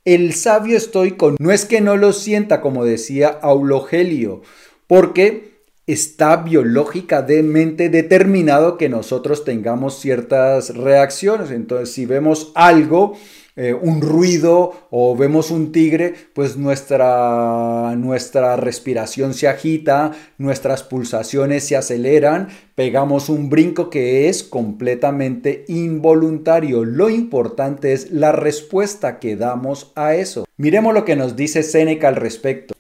el 0.06 0.34
sabio 0.34 0.78
estoico 0.78 1.36
no 1.40 1.52
es 1.52 1.66
que 1.66 1.82
no 1.82 1.98
lo 1.98 2.14
sienta, 2.14 2.62
como 2.62 2.86
decía 2.86 3.30
Aulogelio, 3.30 4.42
porque 4.88 5.54
está 5.88 6.38
biológicamente 6.38 7.90
determinado 7.90 8.78
que 8.78 8.90
nosotros 8.90 9.44
tengamos 9.44 10.00
ciertas 10.00 10.76
reacciones. 10.76 11.52
Entonces, 11.52 11.94
si 11.94 12.06
vemos 12.06 12.52
algo 12.56 13.18
eh, 13.56 13.74
un 13.74 14.02
ruido 14.02 14.88
o 14.90 15.16
vemos 15.16 15.52
un 15.52 15.72
tigre, 15.72 16.16
pues 16.34 16.58
nuestra, 16.58 17.94
nuestra 17.96 18.56
respiración 18.56 19.36
se 19.36 19.48
agita, 19.48 20.12
nuestras 20.40 20.82
pulsaciones 20.82 21.68
se 21.68 21.76
aceleran, 21.76 22.48
pegamos 22.74 23.30
un 23.30 23.50
brinco 23.50 23.92
que 23.92 24.28
es 24.28 24.44
completamente 24.44 25.66
involuntario. 25.68 26.84
Lo 26.84 27.12
importante 27.12 27.94
es 27.94 28.12
la 28.12 28.32
respuesta 28.32 29.20
que 29.20 29.36
damos 29.36 29.92
a 29.96 30.16
eso. 30.16 30.46
Miremos 30.58 30.96
lo 30.96 31.06
que 31.06 31.16
nos 31.16 31.36
dice 31.36 31.62
Séneca 31.62 32.08
al 32.08 32.16
respecto. 32.16 32.74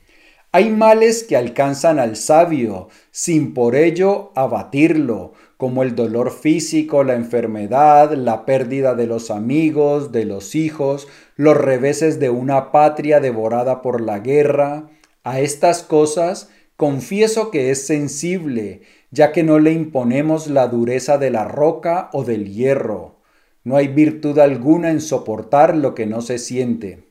Hay 0.51 0.69
males 0.69 1.23
que 1.23 1.35
alcanzan 1.35 1.99
al 1.99 2.15
sabio, 2.15 2.89
sin 3.11 3.53
por 3.53 3.75
ello 3.75 4.31
abatirlo 4.35 5.33
como 5.63 5.83
el 5.83 5.95
dolor 5.95 6.29
físico, 6.29 7.05
la 7.05 7.13
enfermedad, 7.13 8.11
la 8.15 8.45
pérdida 8.45 8.95
de 8.95 9.07
los 9.07 9.31
amigos, 9.31 10.11
de 10.11 10.25
los 10.25 10.55
hijos, 10.55 11.07
los 11.37 11.55
reveses 11.55 12.19
de 12.19 12.29
una 12.29 12.73
patria 12.73 13.21
devorada 13.21 13.81
por 13.81 14.01
la 14.01 14.19
guerra. 14.19 14.89
A 15.23 15.39
estas 15.39 15.81
cosas 15.81 16.49
confieso 16.75 17.49
que 17.49 17.71
es 17.71 17.87
sensible, 17.87 18.81
ya 19.09 19.31
que 19.31 19.43
no 19.43 19.57
le 19.57 19.71
imponemos 19.71 20.47
la 20.47 20.67
dureza 20.67 21.17
de 21.17 21.29
la 21.29 21.45
roca 21.45 22.09
o 22.11 22.25
del 22.25 22.51
hierro. 22.51 23.21
No 23.63 23.77
hay 23.77 23.87
virtud 23.87 24.39
alguna 24.39 24.91
en 24.91 24.99
soportar 24.99 25.77
lo 25.77 25.95
que 25.95 26.05
no 26.05 26.21
se 26.21 26.39
siente. 26.39 27.05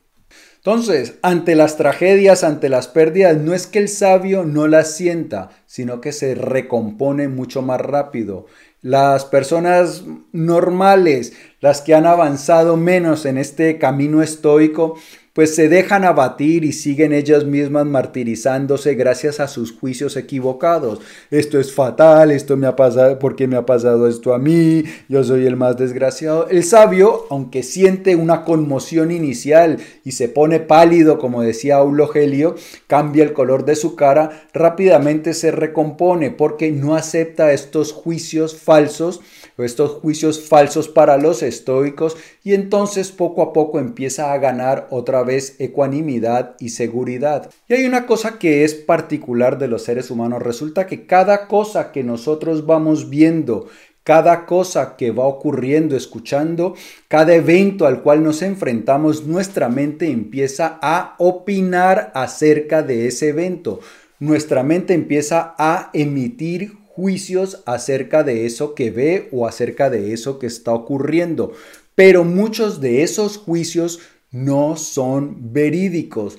Entonces, 0.65 1.15
ante 1.23 1.55
las 1.55 1.75
tragedias, 1.75 2.45
ante 2.45 2.69
las 2.69 2.87
pérdidas, 2.87 3.35
no 3.35 3.53
es 3.53 3.67
que 3.67 3.79
el 3.79 3.89
sabio 3.89 4.45
no 4.45 4.69
las 4.69 4.95
sienta, 4.95 5.49
sino 5.65 5.99
que 5.99 6.13
se 6.13 6.35
recompone 6.35 7.27
mucho 7.27 7.61
más 7.61 7.81
rápido. 7.81 8.45
Las 8.81 9.25
personas 9.25 10.05
normales, 10.31 11.33
las 11.59 11.81
que 11.81 11.93
han 11.93 12.05
avanzado 12.05 12.77
menos 12.77 13.25
en 13.25 13.37
este 13.37 13.77
camino 13.77 14.21
estoico, 14.21 14.95
pues 15.33 15.55
se 15.55 15.67
dejan 15.67 16.05
abatir 16.05 16.63
y 16.63 16.73
siguen 16.73 17.11
ellas 17.11 17.43
mismas 17.43 17.85
martirizándose 17.87 18.93
gracias 18.93 19.39
a 19.39 19.47
sus 19.47 19.71
juicios 19.71 20.15
equivocados. 20.15 20.99
Esto 21.31 21.59
es 21.59 21.73
fatal, 21.73 22.31
esto 22.31 22.55
me 22.55 22.67
ha 22.67 22.75
pasado, 22.75 23.17
¿por 23.17 23.35
qué 23.35 23.47
me 23.47 23.57
ha 23.57 23.65
pasado 23.65 24.07
esto 24.07 24.33
a 24.35 24.39
mí? 24.39 24.83
Yo 25.09 25.23
soy 25.23 25.47
el 25.47 25.55
más 25.55 25.75
desgraciado. 25.75 26.47
El 26.49 26.63
sabio, 26.63 27.25
aunque 27.31 27.63
siente 27.63 28.15
una 28.15 28.45
conmoción 28.45 29.11
inicial 29.11 29.79
y 30.03 30.11
se 30.11 30.29
pone 30.29 30.59
pálido, 30.59 31.17
como 31.17 31.41
decía 31.41 31.77
Aulogelio, 31.77 32.55
cambia 32.85 33.23
el 33.23 33.33
color 33.33 33.65
de 33.65 33.75
su 33.75 33.95
cara, 33.95 34.47
rápidamente 34.53 35.33
se 35.33 35.51
recompone 35.51 36.29
porque 36.29 36.71
no 36.71 36.95
acepta 36.95 37.53
estos 37.53 37.91
juicios 37.91 38.55
falsos 38.55 39.21
estos 39.57 39.91
juicios 39.91 40.41
falsos 40.41 40.87
para 40.87 41.17
los 41.17 41.43
estoicos 41.43 42.17
y 42.43 42.53
entonces 42.53 43.11
poco 43.11 43.41
a 43.41 43.53
poco 43.53 43.79
empieza 43.79 44.33
a 44.33 44.37
ganar 44.37 44.87
otra 44.89 45.23
vez 45.23 45.55
ecuanimidad 45.59 46.55
y 46.59 46.69
seguridad. 46.69 47.51
Y 47.67 47.73
hay 47.75 47.85
una 47.85 48.05
cosa 48.05 48.39
que 48.39 48.63
es 48.63 48.73
particular 48.73 49.57
de 49.57 49.67
los 49.67 49.83
seres 49.83 50.09
humanos, 50.09 50.41
resulta 50.41 50.87
que 50.87 51.05
cada 51.05 51.47
cosa 51.47 51.91
que 51.91 52.03
nosotros 52.03 52.65
vamos 52.65 53.09
viendo, 53.09 53.67
cada 54.03 54.45
cosa 54.45 54.95
que 54.97 55.11
va 55.11 55.25
ocurriendo, 55.25 55.95
escuchando, 55.95 56.75
cada 57.07 57.35
evento 57.35 57.85
al 57.85 58.01
cual 58.01 58.23
nos 58.23 58.41
enfrentamos, 58.41 59.25
nuestra 59.25 59.69
mente 59.69 60.09
empieza 60.09 60.77
a 60.81 61.15
opinar 61.19 62.11
acerca 62.13 62.83
de 62.83 63.07
ese 63.07 63.29
evento. 63.29 63.79
Nuestra 64.19 64.63
mente 64.63 64.93
empieza 64.93 65.55
a 65.57 65.89
emitir 65.93 66.82
juicios 66.95 67.63
acerca 67.65 68.23
de 68.23 68.45
eso 68.45 68.75
que 68.75 68.91
ve 68.91 69.29
o 69.31 69.47
acerca 69.47 69.89
de 69.89 70.13
eso 70.13 70.37
que 70.37 70.45
está 70.45 70.73
ocurriendo. 70.73 71.53
Pero 71.95 72.23
muchos 72.23 72.81
de 72.81 73.01
esos 73.01 73.37
juicios 73.37 73.99
no 74.31 74.77
son 74.77 75.53
verídicos. 75.53 76.37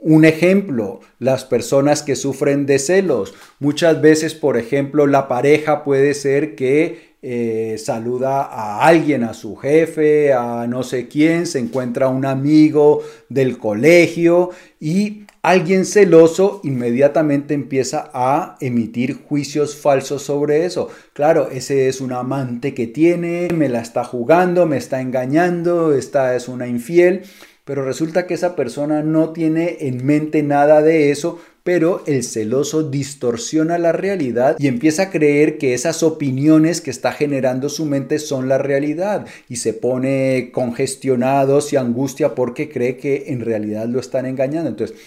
Un 0.00 0.24
ejemplo, 0.24 1.00
las 1.18 1.44
personas 1.44 2.02
que 2.02 2.16
sufren 2.16 2.66
de 2.66 2.78
celos. 2.78 3.34
Muchas 3.58 4.00
veces, 4.00 4.34
por 4.34 4.56
ejemplo, 4.56 5.06
la 5.06 5.28
pareja 5.28 5.84
puede 5.84 6.14
ser 6.14 6.54
que 6.54 7.14
eh, 7.22 7.76
saluda 7.78 8.42
a 8.42 8.86
alguien, 8.86 9.24
a 9.24 9.32
su 9.32 9.56
jefe, 9.56 10.32
a 10.34 10.66
no 10.66 10.82
sé 10.82 11.08
quién, 11.08 11.46
se 11.46 11.58
encuentra 11.58 12.08
un 12.08 12.26
amigo 12.26 13.02
del 13.30 13.56
colegio 13.56 14.50
y 14.78 15.23
alguien 15.44 15.84
celoso 15.84 16.60
inmediatamente 16.64 17.54
empieza 17.54 18.10
a 18.14 18.56
emitir 18.60 19.22
juicios 19.22 19.76
falsos 19.76 20.22
sobre 20.22 20.64
eso. 20.64 20.88
Claro, 21.12 21.50
ese 21.50 21.88
es 21.88 22.00
un 22.00 22.12
amante 22.12 22.74
que 22.74 22.86
tiene, 22.86 23.48
me 23.54 23.68
la 23.68 23.80
está 23.80 24.04
jugando, 24.04 24.66
me 24.66 24.78
está 24.78 25.00
engañando, 25.00 25.94
esta 25.94 26.34
es 26.34 26.48
una 26.48 26.66
infiel 26.66 27.22
pero 27.64 27.82
resulta 27.82 28.26
que 28.26 28.34
esa 28.34 28.56
persona 28.56 29.02
no 29.02 29.30
tiene 29.30 29.78
en 29.80 30.04
mente 30.04 30.42
nada 30.42 30.82
de 30.82 31.10
eso, 31.10 31.40
pero 31.62 32.02
el 32.06 32.22
celoso 32.22 32.82
distorsiona 32.90 33.78
la 33.78 33.92
realidad 33.92 34.56
y 34.58 34.68
empieza 34.68 35.04
a 35.04 35.10
creer 35.10 35.56
que 35.56 35.72
esas 35.72 36.02
opiniones 36.02 36.82
que 36.82 36.90
está 36.90 37.12
generando 37.12 37.70
su 37.70 37.86
mente 37.86 38.18
son 38.18 38.50
la 38.50 38.58
realidad 38.58 39.24
y 39.48 39.56
se 39.56 39.72
pone 39.72 40.50
congestionado, 40.52 41.58
y 41.72 41.76
angustia 41.76 42.34
porque 42.34 42.68
cree 42.68 42.98
que 42.98 43.24
en 43.28 43.40
realidad 43.40 43.88
lo 43.88 43.98
están 43.98 44.26
engañando. 44.26 44.68
Entonces, 44.68 44.98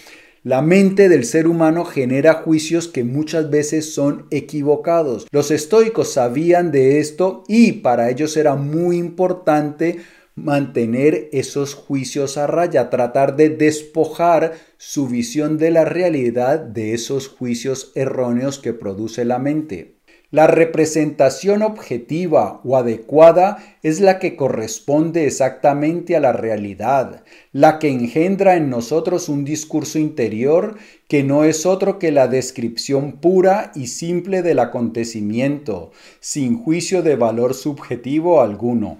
la 0.48 0.62
mente 0.62 1.10
del 1.10 1.26
ser 1.26 1.46
humano 1.46 1.84
genera 1.84 2.32
juicios 2.32 2.88
que 2.88 3.04
muchas 3.04 3.50
veces 3.50 3.92
son 3.92 4.28
equivocados. 4.30 5.26
Los 5.30 5.50
estoicos 5.50 6.14
sabían 6.14 6.72
de 6.72 7.00
esto 7.00 7.44
y 7.48 7.72
para 7.72 8.08
ellos 8.08 8.34
era 8.34 8.54
muy 8.54 8.96
importante 8.96 9.98
mantener 10.36 11.28
esos 11.32 11.74
juicios 11.74 12.38
a 12.38 12.46
raya, 12.46 12.88
tratar 12.88 13.36
de 13.36 13.50
despojar 13.50 14.54
su 14.78 15.06
visión 15.06 15.58
de 15.58 15.70
la 15.70 15.84
realidad 15.84 16.60
de 16.60 16.94
esos 16.94 17.28
juicios 17.28 17.92
erróneos 17.94 18.58
que 18.58 18.72
produce 18.72 19.26
la 19.26 19.38
mente. 19.38 19.97
La 20.30 20.46
representación 20.46 21.62
objetiva 21.62 22.60
o 22.62 22.76
adecuada 22.76 23.64
es 23.82 24.00
la 24.00 24.18
que 24.18 24.36
corresponde 24.36 25.26
exactamente 25.26 26.16
a 26.16 26.20
la 26.20 26.34
realidad, 26.34 27.24
la 27.50 27.78
que 27.78 27.88
engendra 27.88 28.56
en 28.56 28.68
nosotros 28.68 29.30
un 29.30 29.46
discurso 29.46 29.98
interior 29.98 30.76
que 31.08 31.22
no 31.22 31.44
es 31.44 31.64
otro 31.64 31.98
que 31.98 32.12
la 32.12 32.28
descripción 32.28 33.12
pura 33.12 33.72
y 33.74 33.86
simple 33.86 34.42
del 34.42 34.58
acontecimiento, 34.58 35.92
sin 36.20 36.62
juicio 36.62 37.00
de 37.00 37.16
valor 37.16 37.54
subjetivo 37.54 38.42
alguno. 38.42 38.98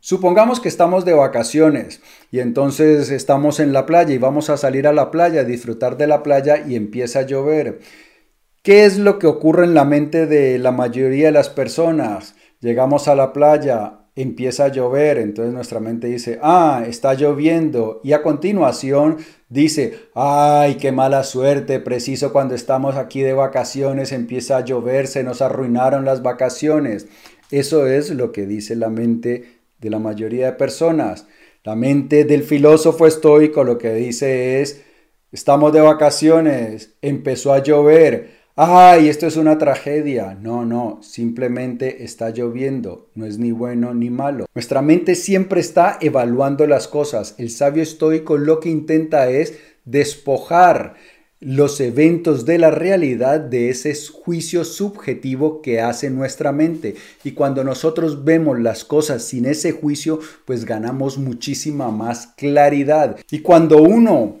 Supongamos 0.00 0.58
que 0.58 0.68
estamos 0.68 1.04
de 1.04 1.12
vacaciones 1.12 2.00
y 2.32 2.40
entonces 2.40 3.10
estamos 3.10 3.60
en 3.60 3.72
la 3.72 3.86
playa 3.86 4.12
y 4.12 4.18
vamos 4.18 4.50
a 4.50 4.56
salir 4.56 4.88
a 4.88 4.92
la 4.92 5.12
playa, 5.12 5.42
a 5.42 5.44
disfrutar 5.44 5.96
de 5.96 6.08
la 6.08 6.24
playa 6.24 6.64
y 6.66 6.74
empieza 6.74 7.20
a 7.20 7.26
llover. 7.26 7.78
¿Qué 8.66 8.84
es 8.84 8.98
lo 8.98 9.20
que 9.20 9.28
ocurre 9.28 9.64
en 9.64 9.74
la 9.74 9.84
mente 9.84 10.26
de 10.26 10.58
la 10.58 10.72
mayoría 10.72 11.26
de 11.26 11.32
las 11.32 11.48
personas? 11.48 12.34
Llegamos 12.58 13.06
a 13.06 13.14
la 13.14 13.32
playa, 13.32 14.00
empieza 14.16 14.64
a 14.64 14.72
llover, 14.72 15.18
entonces 15.18 15.54
nuestra 15.54 15.78
mente 15.78 16.08
dice, 16.08 16.40
ah, 16.42 16.82
está 16.84 17.14
lloviendo 17.14 18.00
y 18.02 18.12
a 18.12 18.24
continuación 18.24 19.18
dice, 19.48 20.08
ay, 20.16 20.78
qué 20.78 20.90
mala 20.90 21.22
suerte, 21.22 21.78
preciso 21.78 22.32
cuando 22.32 22.56
estamos 22.56 22.96
aquí 22.96 23.20
de 23.20 23.34
vacaciones 23.34 24.10
empieza 24.10 24.56
a 24.56 24.64
llover, 24.64 25.06
se 25.06 25.22
nos 25.22 25.42
arruinaron 25.42 26.04
las 26.04 26.24
vacaciones. 26.24 27.06
Eso 27.52 27.86
es 27.86 28.10
lo 28.10 28.32
que 28.32 28.46
dice 28.46 28.74
la 28.74 28.90
mente 28.90 29.60
de 29.78 29.90
la 29.90 30.00
mayoría 30.00 30.46
de 30.46 30.52
personas. 30.54 31.28
La 31.62 31.76
mente 31.76 32.24
del 32.24 32.42
filósofo 32.42 33.06
estoico 33.06 33.62
lo 33.62 33.78
que 33.78 33.94
dice 33.94 34.60
es, 34.60 34.82
estamos 35.30 35.72
de 35.72 35.82
vacaciones, 35.82 36.96
empezó 37.00 37.52
a 37.52 37.62
llover, 37.62 38.44
ay, 38.56 39.08
esto 39.08 39.26
es 39.26 39.36
una 39.36 39.58
tragedia. 39.58 40.36
No, 40.40 40.64
no, 40.64 40.98
simplemente 41.02 42.04
está 42.04 42.30
lloviendo, 42.30 43.10
no 43.14 43.26
es 43.26 43.38
ni 43.38 43.52
bueno 43.52 43.94
ni 43.94 44.10
malo. 44.10 44.46
Nuestra 44.54 44.82
mente 44.82 45.14
siempre 45.14 45.60
está 45.60 45.98
evaluando 46.00 46.66
las 46.66 46.88
cosas. 46.88 47.34
El 47.38 47.50
sabio 47.50 47.82
estoico 47.82 48.38
lo 48.38 48.58
que 48.58 48.70
intenta 48.70 49.28
es 49.28 49.58
despojar 49.84 50.94
los 51.38 51.80
eventos 51.82 52.46
de 52.46 52.56
la 52.56 52.70
realidad 52.70 53.40
de 53.40 53.68
ese 53.68 53.94
juicio 54.10 54.64
subjetivo 54.64 55.60
que 55.60 55.82
hace 55.82 56.08
nuestra 56.08 56.50
mente. 56.50 56.94
Y 57.24 57.32
cuando 57.32 57.62
nosotros 57.62 58.24
vemos 58.24 58.58
las 58.58 58.84
cosas 58.84 59.22
sin 59.22 59.44
ese 59.44 59.72
juicio, 59.72 60.18
pues 60.46 60.64
ganamos 60.64 61.18
muchísima 61.18 61.90
más 61.90 62.28
claridad. 62.38 63.18
Y 63.30 63.40
cuando 63.40 63.82
uno 63.82 64.36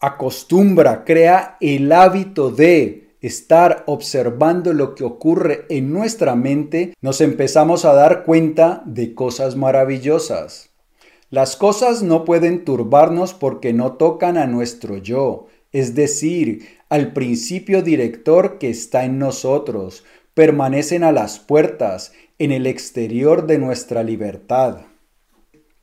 acostumbra, 0.00 1.04
crea 1.04 1.58
el 1.60 1.92
hábito 1.92 2.50
de 2.50 3.03
estar 3.26 3.84
observando 3.86 4.72
lo 4.72 4.94
que 4.94 5.04
ocurre 5.04 5.66
en 5.68 5.92
nuestra 5.92 6.34
mente, 6.34 6.94
nos 7.00 7.20
empezamos 7.20 7.84
a 7.84 7.94
dar 7.94 8.24
cuenta 8.24 8.82
de 8.86 9.14
cosas 9.14 9.56
maravillosas. 9.56 10.70
Las 11.30 11.56
cosas 11.56 12.02
no 12.02 12.24
pueden 12.24 12.64
turbarnos 12.64 13.34
porque 13.34 13.72
no 13.72 13.92
tocan 13.92 14.36
a 14.36 14.46
nuestro 14.46 14.98
yo 14.98 15.48
es 15.74 15.96
decir, 15.96 16.68
al 16.88 17.12
principio 17.12 17.82
director 17.82 18.58
que 18.58 18.70
está 18.70 19.04
en 19.04 19.18
nosotros, 19.18 20.04
permanecen 20.32 21.02
a 21.02 21.10
las 21.10 21.40
puertas, 21.40 22.12
en 22.38 22.52
el 22.52 22.68
exterior 22.68 23.46
de 23.46 23.58
nuestra 23.58 24.04
libertad. 24.04 24.82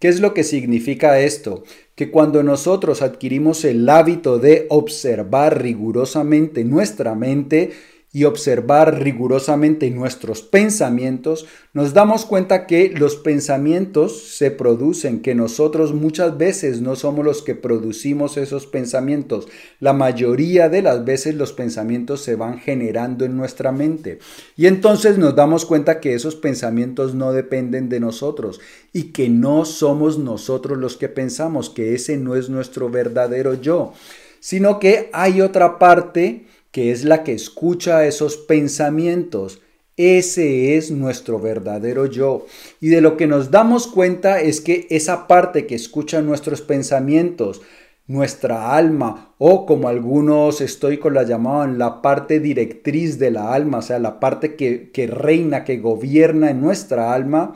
¿Qué 0.01 0.07
es 0.07 0.19
lo 0.19 0.33
que 0.33 0.43
significa 0.43 1.19
esto? 1.19 1.63
Que 1.93 2.09
cuando 2.09 2.41
nosotros 2.41 3.03
adquirimos 3.03 3.63
el 3.63 3.87
hábito 3.87 4.39
de 4.39 4.65
observar 4.69 5.61
rigurosamente 5.61 6.63
nuestra 6.63 7.13
mente, 7.13 7.69
y 8.13 8.26
observar 8.26 9.02
rigurosamente 9.02 9.89
nuestros 9.89 10.41
pensamientos, 10.41 11.45
nos 11.74 11.93
damos 11.93 12.26
cuenta 12.26 12.67
que 12.67 12.89
los 12.89 13.15
pensamientos 13.15 14.36
se 14.36 14.52
producen, 14.52 15.21
que 15.21 15.34
nosotros 15.34 15.93
muchas 15.93 16.38
veces 16.38 16.82
no 16.82 16.97
somos 16.97 17.24
los 17.24 17.41
que 17.41 17.56
producimos 17.56 18.36
esos 18.36 18.67
pensamientos. 18.67 19.47
La 19.80 19.93
mayoría 19.93 20.67
de 20.67 20.82
las 20.82 21.06
veces 21.06 21.36
los 21.36 21.54
pensamientos 21.54 22.21
se 22.21 22.36
van 22.36 22.60
generando 22.60 23.24
en 23.24 23.38
nuestra 23.38 23.71
mente. 23.71 24.19
Y 24.58 24.67
entonces 24.67 25.17
nos 25.17 25.34
damos 25.34 25.65
cuenta 25.65 26.02
que 26.02 26.13
esos 26.13 26.36
pensamientos 26.36 27.15
no 27.15 27.32
dependen 27.32 27.88
de 27.88 28.02
nosotros 28.02 28.60
y 28.91 29.13
que 29.13 29.30
no 29.30 29.63
somos 29.63 30.17
nosotros 30.17 30.78
los 30.78 30.97
que 30.97 31.08
pensamos, 31.08 31.69
que 31.69 31.95
ese 31.95 32.17
no 32.17 32.36
es 32.36 32.50
nuestro 32.50 32.89
verdadero 32.89 33.54
yo, 33.54 33.93
sino 34.41 34.80
que 34.80 35.10
hay 35.13 35.39
otra 35.39 35.80
parte 35.80 36.45
que 36.71 36.91
es 36.91 37.03
la 37.03 37.23
que 37.23 37.34
escucha 37.34 38.05
esos 38.05 38.38
pensamientos. 38.38 39.62
Ese 39.97 40.77
es 40.77 40.89
nuestro 40.89 41.39
verdadero 41.39 42.05
yo. 42.05 42.45
Y 42.79 42.88
de 42.88 43.01
lo 43.01 43.17
que 43.17 43.27
nos 43.27 43.51
damos 43.51 43.88
cuenta 43.88 44.41
es 44.41 44.62
que 44.62 44.88
esa 44.89 45.27
parte 45.27 45.67
que 45.67 45.75
escucha 45.75 46.21
nuestros 46.21 46.62
pensamientos, 46.62 47.62
nuestra 48.07 48.75
alma, 48.75 49.36
o 49.38 49.65
como 49.65 49.89
algunos 49.89 50.62
estoicos 50.62 51.12
la 51.13 51.23
llamaban, 51.23 51.77
la 51.77 52.01
parte 52.01 52.39
directriz 52.39 53.19
de 53.19 53.31
la 53.31 53.53
alma, 53.53 53.79
o 53.79 53.81
sea, 53.81 53.99
la 53.99 54.19
parte 54.19 54.55
que, 54.55 54.91
que 54.91 55.07
reina, 55.07 55.63
que 55.63 55.77
gobierna 55.77 56.49
en 56.49 56.62
nuestra 56.62 57.13
alma, 57.13 57.53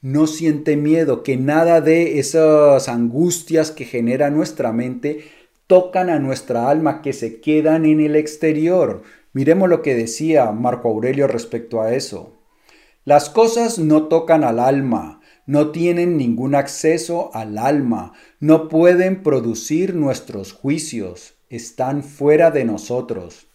no 0.00 0.26
siente 0.26 0.76
miedo, 0.76 1.22
que 1.22 1.36
nada 1.36 1.80
de 1.80 2.20
esas 2.20 2.88
angustias 2.88 3.72
que 3.72 3.84
genera 3.84 4.30
nuestra 4.30 4.72
mente 4.72 5.24
tocan 5.68 6.10
a 6.10 6.18
nuestra 6.18 6.68
alma, 6.68 7.00
que 7.02 7.12
se 7.12 7.40
quedan 7.40 7.86
en 7.86 8.00
el 8.00 8.16
exterior. 8.16 9.02
Miremos 9.32 9.68
lo 9.68 9.82
que 9.82 9.94
decía 9.94 10.50
Marco 10.50 10.88
Aurelio 10.88 11.28
respecto 11.28 11.80
a 11.80 11.94
eso. 11.94 12.32
Las 13.04 13.30
cosas 13.30 13.78
no 13.78 14.08
tocan 14.08 14.42
al 14.42 14.58
alma, 14.58 15.20
no 15.46 15.70
tienen 15.70 16.16
ningún 16.16 16.54
acceso 16.54 17.30
al 17.34 17.56
alma, 17.56 18.12
no 18.40 18.68
pueden 18.68 19.22
producir 19.22 19.94
nuestros 19.94 20.52
juicios, 20.52 21.34
están 21.48 22.02
fuera 22.02 22.50
de 22.50 22.64
nosotros. 22.64 23.46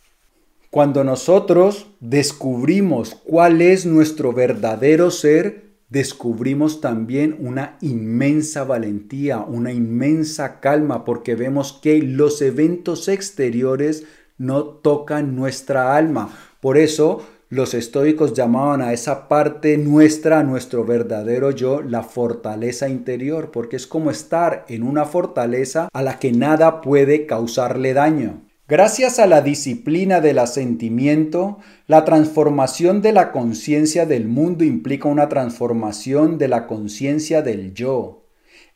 Cuando 0.71 1.03
nosotros 1.03 1.87
descubrimos 1.99 3.13
cuál 3.13 3.61
es 3.61 3.85
nuestro 3.85 4.33
verdadero 4.33 5.11
ser, 5.11 5.72
descubrimos 5.93 6.81
también 6.81 7.37
una 7.39 7.77
inmensa 7.79 8.63
valentía, 8.63 9.41
una 9.41 9.71
inmensa 9.71 10.59
calma, 10.59 11.05
porque 11.05 11.35
vemos 11.35 11.71
que 11.71 12.01
los 12.01 12.41
eventos 12.41 13.07
exteriores 13.07 14.03
no 14.39 14.63
tocan 14.63 15.35
nuestra 15.35 15.95
alma. 15.95 16.35
Por 16.59 16.79
eso 16.79 17.21
los 17.49 17.75
estoicos 17.75 18.33
llamaban 18.33 18.81
a 18.81 18.91
esa 18.91 19.27
parte 19.27 19.77
nuestra, 19.77 20.39
a 20.39 20.43
nuestro 20.43 20.83
verdadero 20.83 21.51
yo, 21.51 21.83
la 21.83 22.01
fortaleza 22.01 22.89
interior, 22.89 23.51
porque 23.51 23.75
es 23.75 23.85
como 23.85 24.09
estar 24.09 24.65
en 24.69 24.81
una 24.81 25.05
fortaleza 25.05 25.89
a 25.93 26.01
la 26.01 26.17
que 26.17 26.31
nada 26.31 26.81
puede 26.81 27.27
causarle 27.27 27.93
daño. 27.93 28.41
Gracias 28.65 29.19
a 29.19 29.27
la 29.27 29.41
disciplina 29.41 30.21
del 30.21 30.39
asentimiento, 30.39 31.57
la 31.85 32.05
transformación 32.05 33.01
de 33.01 33.11
la 33.11 33.33
conciencia 33.33 34.05
del 34.05 34.25
mundo 34.25 34.63
implica 34.63 35.09
una 35.09 35.27
transformación 35.27 36.37
de 36.37 36.47
la 36.47 36.65
conciencia 36.65 37.41
del 37.41 37.73
yo. 37.73 38.23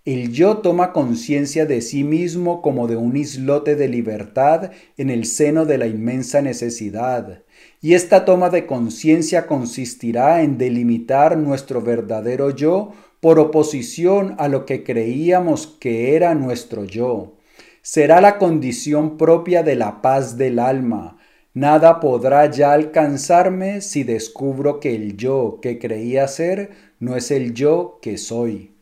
El 0.03 0.33
yo 0.33 0.57
toma 0.57 0.91
conciencia 0.91 1.65
de 1.65 1.79
sí 1.79 2.03
mismo 2.03 2.61
como 2.61 2.89
de 2.89 2.97
un 2.97 3.15
islote 3.15 3.77
de 3.77 3.87
libertad 3.87 4.71
en 4.97 5.09
el 5.09 5.23
seno 5.23 5.65
de 5.65 5.77
la 5.77 5.87
inmensa 5.87 6.41
necesidad. 6.41 7.43
Y 7.81 7.93
esta 7.93 8.25
toma 8.25 8.49
de 8.49 8.65
conciencia 8.65 9.47
consistirá 9.47 10.43
en 10.43 10.57
delimitar 10.57 11.37
nuestro 11.37 11.81
verdadero 11.81 12.49
yo 12.49 12.91
por 13.21 13.39
oposición 13.39 14.35
a 14.37 14.49
lo 14.49 14.65
que 14.65 14.83
creíamos 14.83 15.65
que 15.65 16.13
era 16.13 16.35
nuestro 16.35 16.83
yo 16.83 17.36
será 17.89 18.19
la 18.19 18.37
condición 18.37 19.17
propia 19.17 19.63
de 19.63 19.77
la 19.77 20.01
paz 20.01 20.37
del 20.37 20.59
alma. 20.59 21.19
Nada 21.53 22.01
podrá 22.01 22.51
ya 22.51 22.73
alcanzarme 22.73 23.79
si 23.79 24.03
descubro 24.03 24.81
que 24.81 24.93
el 24.93 25.15
yo 25.15 25.59
que 25.61 25.79
creía 25.79 26.27
ser 26.27 26.71
no 26.99 27.15
es 27.15 27.31
el 27.31 27.53
yo 27.53 27.99
que 28.01 28.17
soy. 28.17 28.75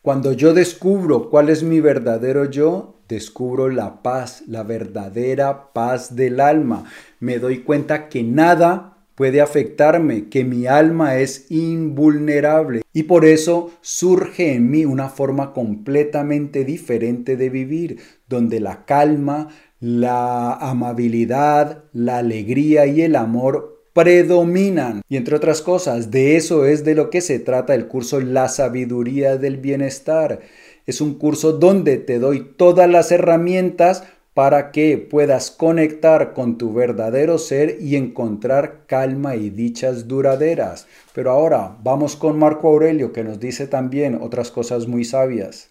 Cuando 0.00 0.32
yo 0.32 0.54
descubro 0.54 1.28
cuál 1.28 1.50
es 1.50 1.62
mi 1.62 1.80
verdadero 1.80 2.46
yo, 2.46 3.02
descubro 3.06 3.68
la 3.68 4.02
paz, 4.02 4.44
la 4.46 4.62
verdadera 4.62 5.74
paz 5.74 6.16
del 6.16 6.40
alma. 6.40 6.84
Me 7.20 7.38
doy 7.38 7.58
cuenta 7.58 8.08
que 8.08 8.22
nada 8.22 8.91
puede 9.14 9.40
afectarme, 9.40 10.28
que 10.28 10.44
mi 10.44 10.66
alma 10.66 11.18
es 11.18 11.50
invulnerable 11.50 12.82
y 12.92 13.04
por 13.04 13.24
eso 13.24 13.70
surge 13.80 14.54
en 14.54 14.70
mí 14.70 14.84
una 14.84 15.08
forma 15.08 15.52
completamente 15.52 16.64
diferente 16.64 17.36
de 17.36 17.50
vivir, 17.50 17.98
donde 18.28 18.60
la 18.60 18.84
calma, 18.84 19.48
la 19.80 20.54
amabilidad, 20.54 21.84
la 21.92 22.18
alegría 22.18 22.86
y 22.86 23.02
el 23.02 23.16
amor 23.16 23.82
predominan. 23.92 25.02
Y 25.08 25.16
entre 25.16 25.36
otras 25.36 25.60
cosas, 25.62 26.10
de 26.10 26.36
eso 26.36 26.66
es 26.66 26.84
de 26.84 26.94
lo 26.94 27.10
que 27.10 27.20
se 27.20 27.38
trata 27.38 27.74
el 27.74 27.88
curso 27.88 28.20
La 28.20 28.48
sabiduría 28.48 29.36
del 29.36 29.58
bienestar. 29.58 30.40
Es 30.86 31.00
un 31.00 31.14
curso 31.14 31.52
donde 31.52 31.98
te 31.98 32.18
doy 32.18 32.54
todas 32.56 32.88
las 32.88 33.12
herramientas 33.12 34.04
para 34.34 34.70
que 34.70 34.96
puedas 34.96 35.50
conectar 35.50 36.32
con 36.32 36.56
tu 36.56 36.72
verdadero 36.72 37.38
ser 37.38 37.78
y 37.80 37.96
encontrar 37.96 38.86
calma 38.86 39.36
y 39.36 39.50
dichas 39.50 40.08
duraderas. 40.08 40.86
Pero 41.14 41.30
ahora 41.30 41.76
vamos 41.82 42.16
con 42.16 42.38
Marco 42.38 42.68
Aurelio 42.68 43.12
que 43.12 43.24
nos 43.24 43.38
dice 43.38 43.66
también 43.66 44.18
otras 44.20 44.50
cosas 44.50 44.86
muy 44.86 45.04
sabias. 45.04 45.68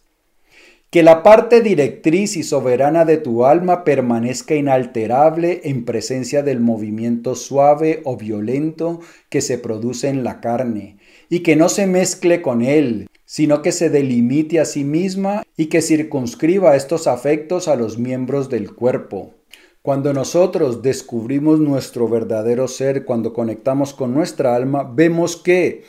Que 0.91 1.03
la 1.03 1.23
parte 1.23 1.61
directriz 1.61 2.35
y 2.35 2.43
soberana 2.43 3.05
de 3.05 3.17
tu 3.17 3.45
alma 3.45 3.85
permanezca 3.85 4.55
inalterable 4.55 5.61
en 5.63 5.85
presencia 5.85 6.43
del 6.43 6.59
movimiento 6.59 7.35
suave 7.35 8.01
o 8.03 8.17
violento 8.17 8.99
que 9.29 9.39
se 9.39 9.57
produce 9.57 10.09
en 10.09 10.25
la 10.25 10.41
carne, 10.41 10.97
y 11.29 11.43
que 11.43 11.55
no 11.55 11.69
se 11.69 11.87
mezcle 11.87 12.41
con 12.41 12.61
él, 12.61 13.07
sino 13.31 13.61
que 13.61 13.71
se 13.71 13.89
delimite 13.89 14.59
a 14.59 14.65
sí 14.65 14.83
misma 14.83 15.43
y 15.55 15.67
que 15.67 15.81
circunscriba 15.81 16.75
estos 16.75 17.07
afectos 17.07 17.69
a 17.69 17.77
los 17.77 17.97
miembros 17.97 18.49
del 18.49 18.75
cuerpo. 18.75 19.35
Cuando 19.81 20.11
nosotros 20.11 20.81
descubrimos 20.81 21.61
nuestro 21.61 22.09
verdadero 22.09 22.67
ser, 22.67 23.05
cuando 23.05 23.31
conectamos 23.31 23.93
con 23.93 24.13
nuestra 24.13 24.53
alma, 24.53 24.83
vemos 24.83 25.37
que 25.37 25.85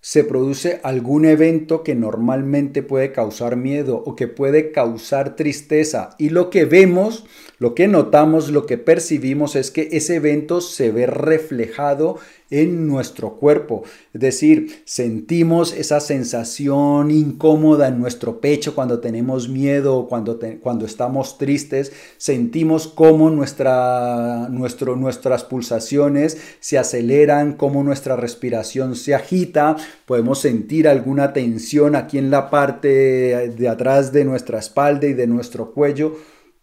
se 0.00 0.24
produce 0.24 0.80
algún 0.82 1.26
evento 1.26 1.84
que 1.84 1.94
normalmente 1.94 2.82
puede 2.82 3.12
causar 3.12 3.56
miedo 3.56 4.02
o 4.06 4.16
que 4.16 4.26
puede 4.26 4.72
causar 4.72 5.36
tristeza. 5.36 6.16
Y 6.18 6.30
lo 6.30 6.48
que 6.48 6.64
vemos, 6.64 7.26
lo 7.58 7.74
que 7.74 7.86
notamos, 7.86 8.50
lo 8.50 8.64
que 8.64 8.78
percibimos 8.78 9.56
es 9.56 9.70
que 9.70 9.90
ese 9.92 10.16
evento 10.16 10.62
se 10.62 10.90
ve 10.90 11.06
reflejado 11.06 12.18
en 12.52 12.86
nuestro 12.86 13.36
cuerpo. 13.36 13.82
Es 14.12 14.20
decir, 14.20 14.82
sentimos 14.84 15.72
esa 15.72 16.00
sensación 16.00 17.10
incómoda 17.10 17.88
en 17.88 17.98
nuestro 17.98 18.40
pecho 18.40 18.74
cuando 18.74 19.00
tenemos 19.00 19.48
miedo 19.48 20.06
cuando, 20.08 20.38
cuando 20.60 20.84
estamos 20.84 21.38
tristes. 21.38 21.92
Sentimos 22.18 22.86
cómo 22.86 23.30
nuestra, 23.30 24.48
nuestro, 24.50 24.96
nuestras 24.96 25.44
pulsaciones 25.44 26.36
se 26.60 26.78
aceleran, 26.78 27.54
cómo 27.54 27.82
nuestra 27.82 28.16
respiración 28.16 28.94
se 28.96 29.14
agita. 29.14 29.76
Podemos 30.04 30.40
sentir 30.40 30.86
alguna 30.86 31.32
tensión 31.32 31.96
aquí 31.96 32.18
en 32.18 32.30
la 32.30 32.50
parte 32.50 33.48
de 33.48 33.68
atrás 33.68 34.12
de 34.12 34.24
nuestra 34.24 34.58
espalda 34.58 35.06
y 35.06 35.14
de 35.14 35.26
nuestro 35.26 35.72
cuello. 35.72 36.16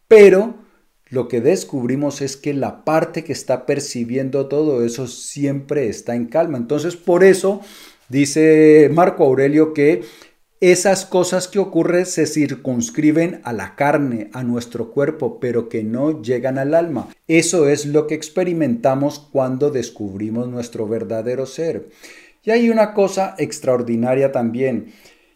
Pero 0.08 0.69
lo 1.10 1.28
que 1.28 1.42
descubrimos 1.42 2.22
es 2.22 2.38
que 2.38 2.54
la 2.54 2.86
parte 2.86 3.24
que 3.24 3.34
está 3.34 3.66
percibiendo 3.66 4.48
todo 4.48 4.84
eso 4.86 5.08
siempre 5.08 5.88
está 5.88 6.16
en 6.16 6.28
calma. 6.28 6.58
Entonces, 6.58 6.96
por 6.96 7.24
eso 7.24 7.62
dice 8.10 8.90
Marco 8.94 9.24
Aurelio 9.24 9.74
que 9.74 10.04
esas 10.62 11.06
cosas 11.06 11.48
que 11.48 11.58
ocurren 11.58 12.06
se 12.06 12.26
circunscriben 12.26 13.40
a 13.44 13.54
la 13.54 13.76
carne, 13.76 14.30
a 14.34 14.44
nuestro 14.44 14.92
cuerpo, 14.92 15.40
pero 15.40 15.70
que 15.70 15.84
no 15.84 16.22
llegan 16.22 16.58
al 16.58 16.76
alma. 16.76 17.08
Eso 17.28 17.70
es 17.70 17.86
lo 17.86 18.08
que 18.08 18.16
experimentamos 18.16 19.20
cuando 19.20 19.72
descubrimos 19.72 20.50
nuestro 20.50 20.86
verdadero 20.86 21.46
ser. 21.46 21.90
Y 22.44 22.52
hay 22.52 22.70
una 22.70 22.94
cosa 22.94 23.36
extraordinaria 23.38 24.34
también, 24.34 24.94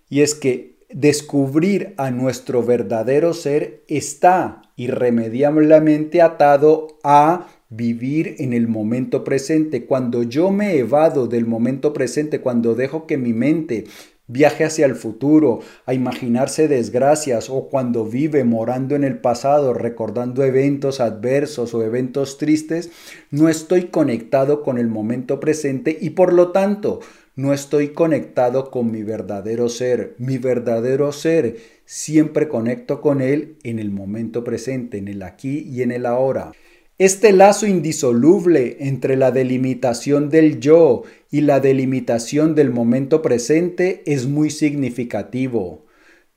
y 0.09 0.21
es 0.21 0.35
que 0.35 0.75
descubrir 0.89 1.93
a 1.97 2.11
nuestro 2.11 2.61
verdadero 2.61 3.33
ser 3.33 3.83
está 3.87 4.62
irremediablemente 4.75 6.21
atado 6.21 6.99
a 7.03 7.47
vivir 7.69 8.35
en 8.39 8.53
el 8.53 8.67
momento 8.67 9.23
presente. 9.23 9.85
Cuando 9.85 10.23
yo 10.23 10.51
me 10.51 10.77
evado 10.77 11.27
del 11.27 11.45
momento 11.45 11.93
presente, 11.93 12.41
cuando 12.41 12.75
dejo 12.75 13.07
que 13.07 13.17
mi 13.17 13.33
mente 13.33 13.85
viaje 14.27 14.63
hacia 14.63 14.85
el 14.85 14.95
futuro, 14.95 15.59
a 15.85 15.93
imaginarse 15.93 16.67
desgracias 16.67 17.49
o 17.49 17.67
cuando 17.67 18.05
vive 18.05 18.43
morando 18.43 18.95
en 18.95 19.03
el 19.03 19.19
pasado, 19.19 19.73
recordando 19.73 20.43
eventos 20.43 21.01
adversos 21.01 21.73
o 21.73 21.83
eventos 21.83 22.37
tristes, 22.37 22.89
no 23.31 23.49
estoy 23.49 23.87
conectado 23.87 24.63
con 24.63 24.77
el 24.77 24.87
momento 24.87 25.39
presente 25.39 25.97
y 25.99 26.11
por 26.11 26.31
lo 26.31 26.51
tanto 26.51 27.01
no 27.35 27.51
estoy 27.51 27.89
conectado 27.89 28.69
con 28.69 28.91
mi 28.91 29.03
verdadero 29.03 29.67
ser. 29.67 30.15
Mi 30.19 30.37
verdadero 30.37 31.11
ser 31.11 31.57
siempre 31.85 32.47
conecto 32.47 33.01
con 33.01 33.21
él 33.21 33.57
en 33.63 33.79
el 33.79 33.89
momento 33.89 34.43
presente, 34.43 34.99
en 34.99 35.07
el 35.07 35.23
aquí 35.23 35.59
y 35.67 35.81
en 35.81 35.91
el 35.91 36.05
ahora. 36.05 36.51
Este 36.99 37.31
lazo 37.31 37.65
indisoluble 37.65 38.77
entre 38.81 39.17
la 39.17 39.31
delimitación 39.31 40.29
del 40.29 40.59
yo 40.59 41.03
y 41.31 41.41
la 41.41 41.59
delimitación 41.59 42.53
del 42.53 42.69
momento 42.69 43.23
presente 43.23 44.03
es 44.05 44.27
muy 44.27 44.51
significativo. 44.51 45.85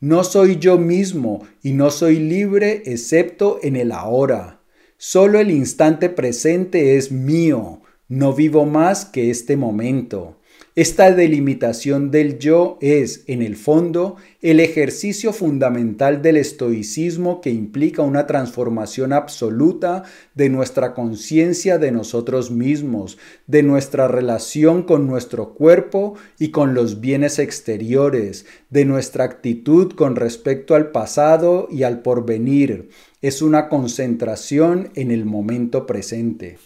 No 0.00 0.24
soy 0.24 0.56
yo 0.56 0.78
mismo 0.78 1.46
y 1.62 1.72
no 1.72 1.90
soy 1.90 2.18
libre 2.18 2.82
excepto 2.86 3.58
en 3.62 3.76
el 3.76 3.92
ahora. 3.92 4.62
Solo 4.96 5.40
el 5.40 5.50
instante 5.50 6.08
presente 6.08 6.96
es 6.96 7.12
mío. 7.12 7.82
No 8.08 8.32
vivo 8.32 8.64
más 8.64 9.04
que 9.04 9.30
este 9.30 9.58
momento. 9.58 10.38
Esta 10.76 11.10
delimitación 11.10 12.10
del 12.10 12.38
yo 12.38 12.76
es, 12.82 13.24
en 13.28 13.40
el 13.40 13.56
fondo, 13.56 14.16
el 14.42 14.60
ejercicio 14.60 15.32
fundamental 15.32 16.20
del 16.20 16.36
estoicismo 16.36 17.40
que 17.40 17.48
implica 17.48 18.02
una 18.02 18.26
transformación 18.26 19.14
absoluta 19.14 20.02
de 20.34 20.50
nuestra 20.50 20.92
conciencia 20.92 21.78
de 21.78 21.92
nosotros 21.92 22.50
mismos, 22.50 23.16
de 23.46 23.62
nuestra 23.62 24.06
relación 24.06 24.82
con 24.82 25.06
nuestro 25.06 25.54
cuerpo 25.54 26.16
y 26.38 26.50
con 26.50 26.74
los 26.74 27.00
bienes 27.00 27.38
exteriores, 27.38 28.44
de 28.68 28.84
nuestra 28.84 29.24
actitud 29.24 29.94
con 29.94 30.14
respecto 30.14 30.74
al 30.74 30.90
pasado 30.90 31.68
y 31.70 31.84
al 31.84 32.02
porvenir. 32.02 32.90
Es 33.22 33.40
una 33.40 33.70
concentración 33.70 34.90
en 34.94 35.10
el 35.10 35.24
momento 35.24 35.86
presente. 35.86 36.58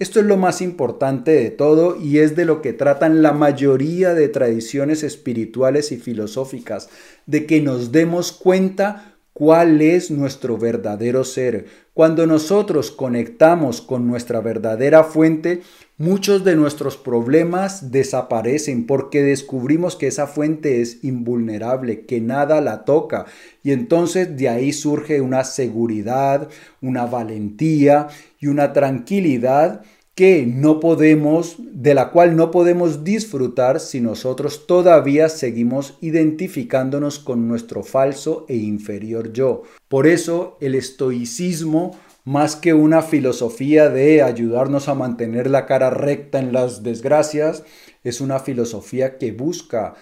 Esto 0.00 0.18
es 0.18 0.24
lo 0.24 0.38
más 0.38 0.62
importante 0.62 1.30
de 1.30 1.50
todo 1.50 1.94
y 1.94 2.20
es 2.20 2.34
de 2.34 2.46
lo 2.46 2.62
que 2.62 2.72
tratan 2.72 3.20
la 3.20 3.32
mayoría 3.32 4.14
de 4.14 4.28
tradiciones 4.28 5.02
espirituales 5.02 5.92
y 5.92 5.98
filosóficas, 5.98 6.88
de 7.26 7.44
que 7.44 7.60
nos 7.60 7.92
demos 7.92 8.32
cuenta 8.32 9.18
cuál 9.34 9.82
es 9.82 10.10
nuestro 10.10 10.56
verdadero 10.56 11.22
ser. 11.22 11.66
Cuando 11.92 12.26
nosotros 12.26 12.90
conectamos 12.90 13.82
con 13.82 14.06
nuestra 14.06 14.40
verdadera 14.40 15.04
fuente, 15.04 15.60
muchos 16.00 16.44
de 16.44 16.56
nuestros 16.56 16.96
problemas 16.96 17.92
desaparecen 17.92 18.86
porque 18.86 19.22
descubrimos 19.22 19.96
que 19.96 20.06
esa 20.06 20.26
fuente 20.26 20.80
es 20.80 21.04
invulnerable, 21.04 22.06
que 22.06 22.22
nada 22.22 22.62
la 22.62 22.86
toca. 22.86 23.26
Y 23.62 23.72
entonces 23.72 24.34
de 24.34 24.48
ahí 24.48 24.72
surge 24.72 25.20
una 25.20 25.44
seguridad, 25.44 26.48
una 26.80 27.04
valentía 27.04 28.08
y 28.38 28.46
una 28.46 28.72
tranquilidad 28.72 29.82
que 30.14 30.46
no 30.46 30.80
podemos, 30.80 31.56
de 31.58 31.92
la 31.92 32.10
cual 32.10 32.34
no 32.34 32.50
podemos 32.50 33.04
disfrutar 33.04 33.78
si 33.78 34.00
nosotros 34.00 34.66
todavía 34.66 35.28
seguimos 35.28 35.98
identificándonos 36.00 37.18
con 37.18 37.46
nuestro 37.46 37.82
falso 37.82 38.46
e 38.48 38.56
inferior 38.56 39.34
yo. 39.34 39.64
Por 39.88 40.06
eso 40.06 40.56
el 40.62 40.76
estoicismo 40.76 41.98
más 42.24 42.56
que 42.56 42.74
una 42.74 43.02
filosofía 43.02 43.88
de 43.88 44.22
ayudarnos 44.22 44.88
a 44.88 44.94
mantener 44.94 45.48
la 45.48 45.66
cara 45.66 45.90
recta 45.90 46.38
en 46.38 46.52
las 46.52 46.82
desgracias, 46.82 47.64
es 48.02 48.20
una 48.20 48.38
filosofía 48.38 49.18
que 49.18 49.32
busca 49.32 49.94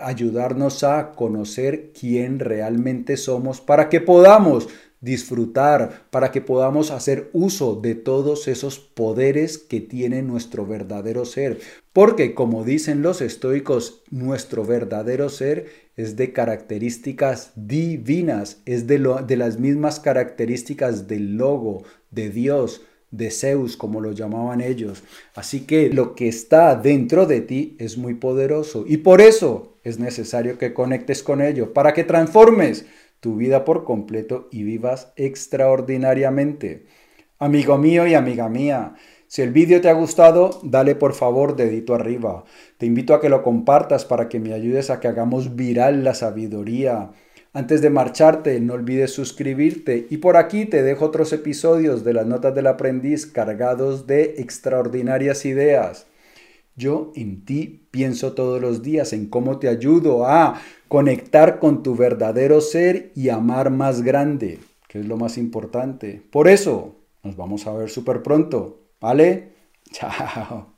ayudarnos 0.00 0.84
a 0.84 1.12
conocer 1.12 1.92
quién 1.98 2.38
realmente 2.38 3.16
somos 3.16 3.60
para 3.60 3.88
que 3.88 4.00
podamos 4.00 4.68
disfrutar, 5.04 6.06
para 6.10 6.32
que 6.32 6.40
podamos 6.40 6.90
hacer 6.90 7.28
uso 7.34 7.76
de 7.76 7.94
todos 7.94 8.48
esos 8.48 8.78
poderes 8.78 9.58
que 9.58 9.80
tiene 9.80 10.22
nuestro 10.22 10.66
verdadero 10.66 11.26
ser. 11.26 11.60
Porque, 11.92 12.34
como 12.34 12.64
dicen 12.64 13.02
los 13.02 13.20
estoicos, 13.20 14.02
nuestro 14.10 14.64
verdadero 14.64 15.28
ser 15.28 15.66
es 15.96 16.16
de 16.16 16.32
características 16.32 17.52
divinas, 17.54 18.60
es 18.66 18.86
de, 18.86 18.98
lo, 18.98 19.22
de 19.22 19.36
las 19.36 19.58
mismas 19.58 20.00
características 20.00 21.06
del 21.06 21.36
logo, 21.36 21.84
de 22.10 22.30
Dios, 22.30 22.82
de 23.10 23.30
Zeus, 23.30 23.76
como 23.76 24.00
lo 24.00 24.12
llamaban 24.12 24.60
ellos. 24.60 25.04
Así 25.34 25.60
que 25.60 25.88
lo 25.90 26.14
que 26.14 26.26
está 26.28 26.74
dentro 26.74 27.26
de 27.26 27.40
ti 27.40 27.76
es 27.78 27.96
muy 27.96 28.14
poderoso 28.14 28.84
y 28.86 28.98
por 28.98 29.20
eso 29.20 29.76
es 29.84 29.98
necesario 29.98 30.58
que 30.58 30.74
conectes 30.74 31.22
con 31.22 31.40
ello, 31.40 31.72
para 31.72 31.92
que 31.92 32.04
transformes 32.04 32.86
tu 33.20 33.36
vida 33.36 33.64
por 33.64 33.84
completo 33.84 34.48
y 34.50 34.64
vivas 34.64 35.12
extraordinariamente. 35.16 36.86
Amigo 37.38 37.78
mío 37.78 38.06
y 38.06 38.14
amiga 38.14 38.48
mía, 38.48 38.94
si 39.34 39.42
el 39.42 39.50
vídeo 39.50 39.80
te 39.80 39.88
ha 39.88 39.94
gustado, 39.94 40.60
dale 40.62 40.94
por 40.94 41.12
favor 41.12 41.56
dedito 41.56 41.92
arriba. 41.92 42.44
Te 42.78 42.86
invito 42.86 43.14
a 43.14 43.20
que 43.20 43.28
lo 43.28 43.42
compartas 43.42 44.04
para 44.04 44.28
que 44.28 44.38
me 44.38 44.52
ayudes 44.52 44.90
a 44.90 45.00
que 45.00 45.08
hagamos 45.08 45.56
viral 45.56 46.04
la 46.04 46.14
sabiduría 46.14 47.10
antes 47.52 47.82
de 47.82 47.90
marcharte, 47.90 48.60
no 48.60 48.74
olvides 48.74 49.10
suscribirte 49.10 50.06
y 50.08 50.18
por 50.18 50.36
aquí 50.36 50.66
te 50.66 50.84
dejo 50.84 51.06
otros 51.06 51.32
episodios 51.32 52.04
de 52.04 52.12
las 52.12 52.26
notas 52.26 52.54
del 52.54 52.68
aprendiz 52.68 53.26
cargados 53.26 54.06
de 54.06 54.36
extraordinarias 54.38 55.44
ideas. 55.44 56.06
Yo 56.76 57.10
en 57.16 57.44
ti 57.44 57.88
pienso 57.90 58.34
todos 58.34 58.60
los 58.60 58.82
días 58.82 59.12
en 59.12 59.26
cómo 59.26 59.58
te 59.58 59.68
ayudo 59.68 60.28
a 60.28 60.60
conectar 60.86 61.58
con 61.58 61.82
tu 61.82 61.96
verdadero 61.96 62.60
ser 62.60 63.10
y 63.16 63.30
amar 63.30 63.70
más 63.70 64.02
grande, 64.02 64.60
que 64.86 65.00
es 65.00 65.06
lo 65.06 65.16
más 65.16 65.38
importante. 65.38 66.22
Por 66.30 66.46
eso, 66.46 66.94
nos 67.24 67.36
vamos 67.36 67.66
a 67.66 67.72
ver 67.72 67.90
súper 67.90 68.22
pronto, 68.22 68.83
¿vale? 69.04 69.52
Chao. 69.92 70.73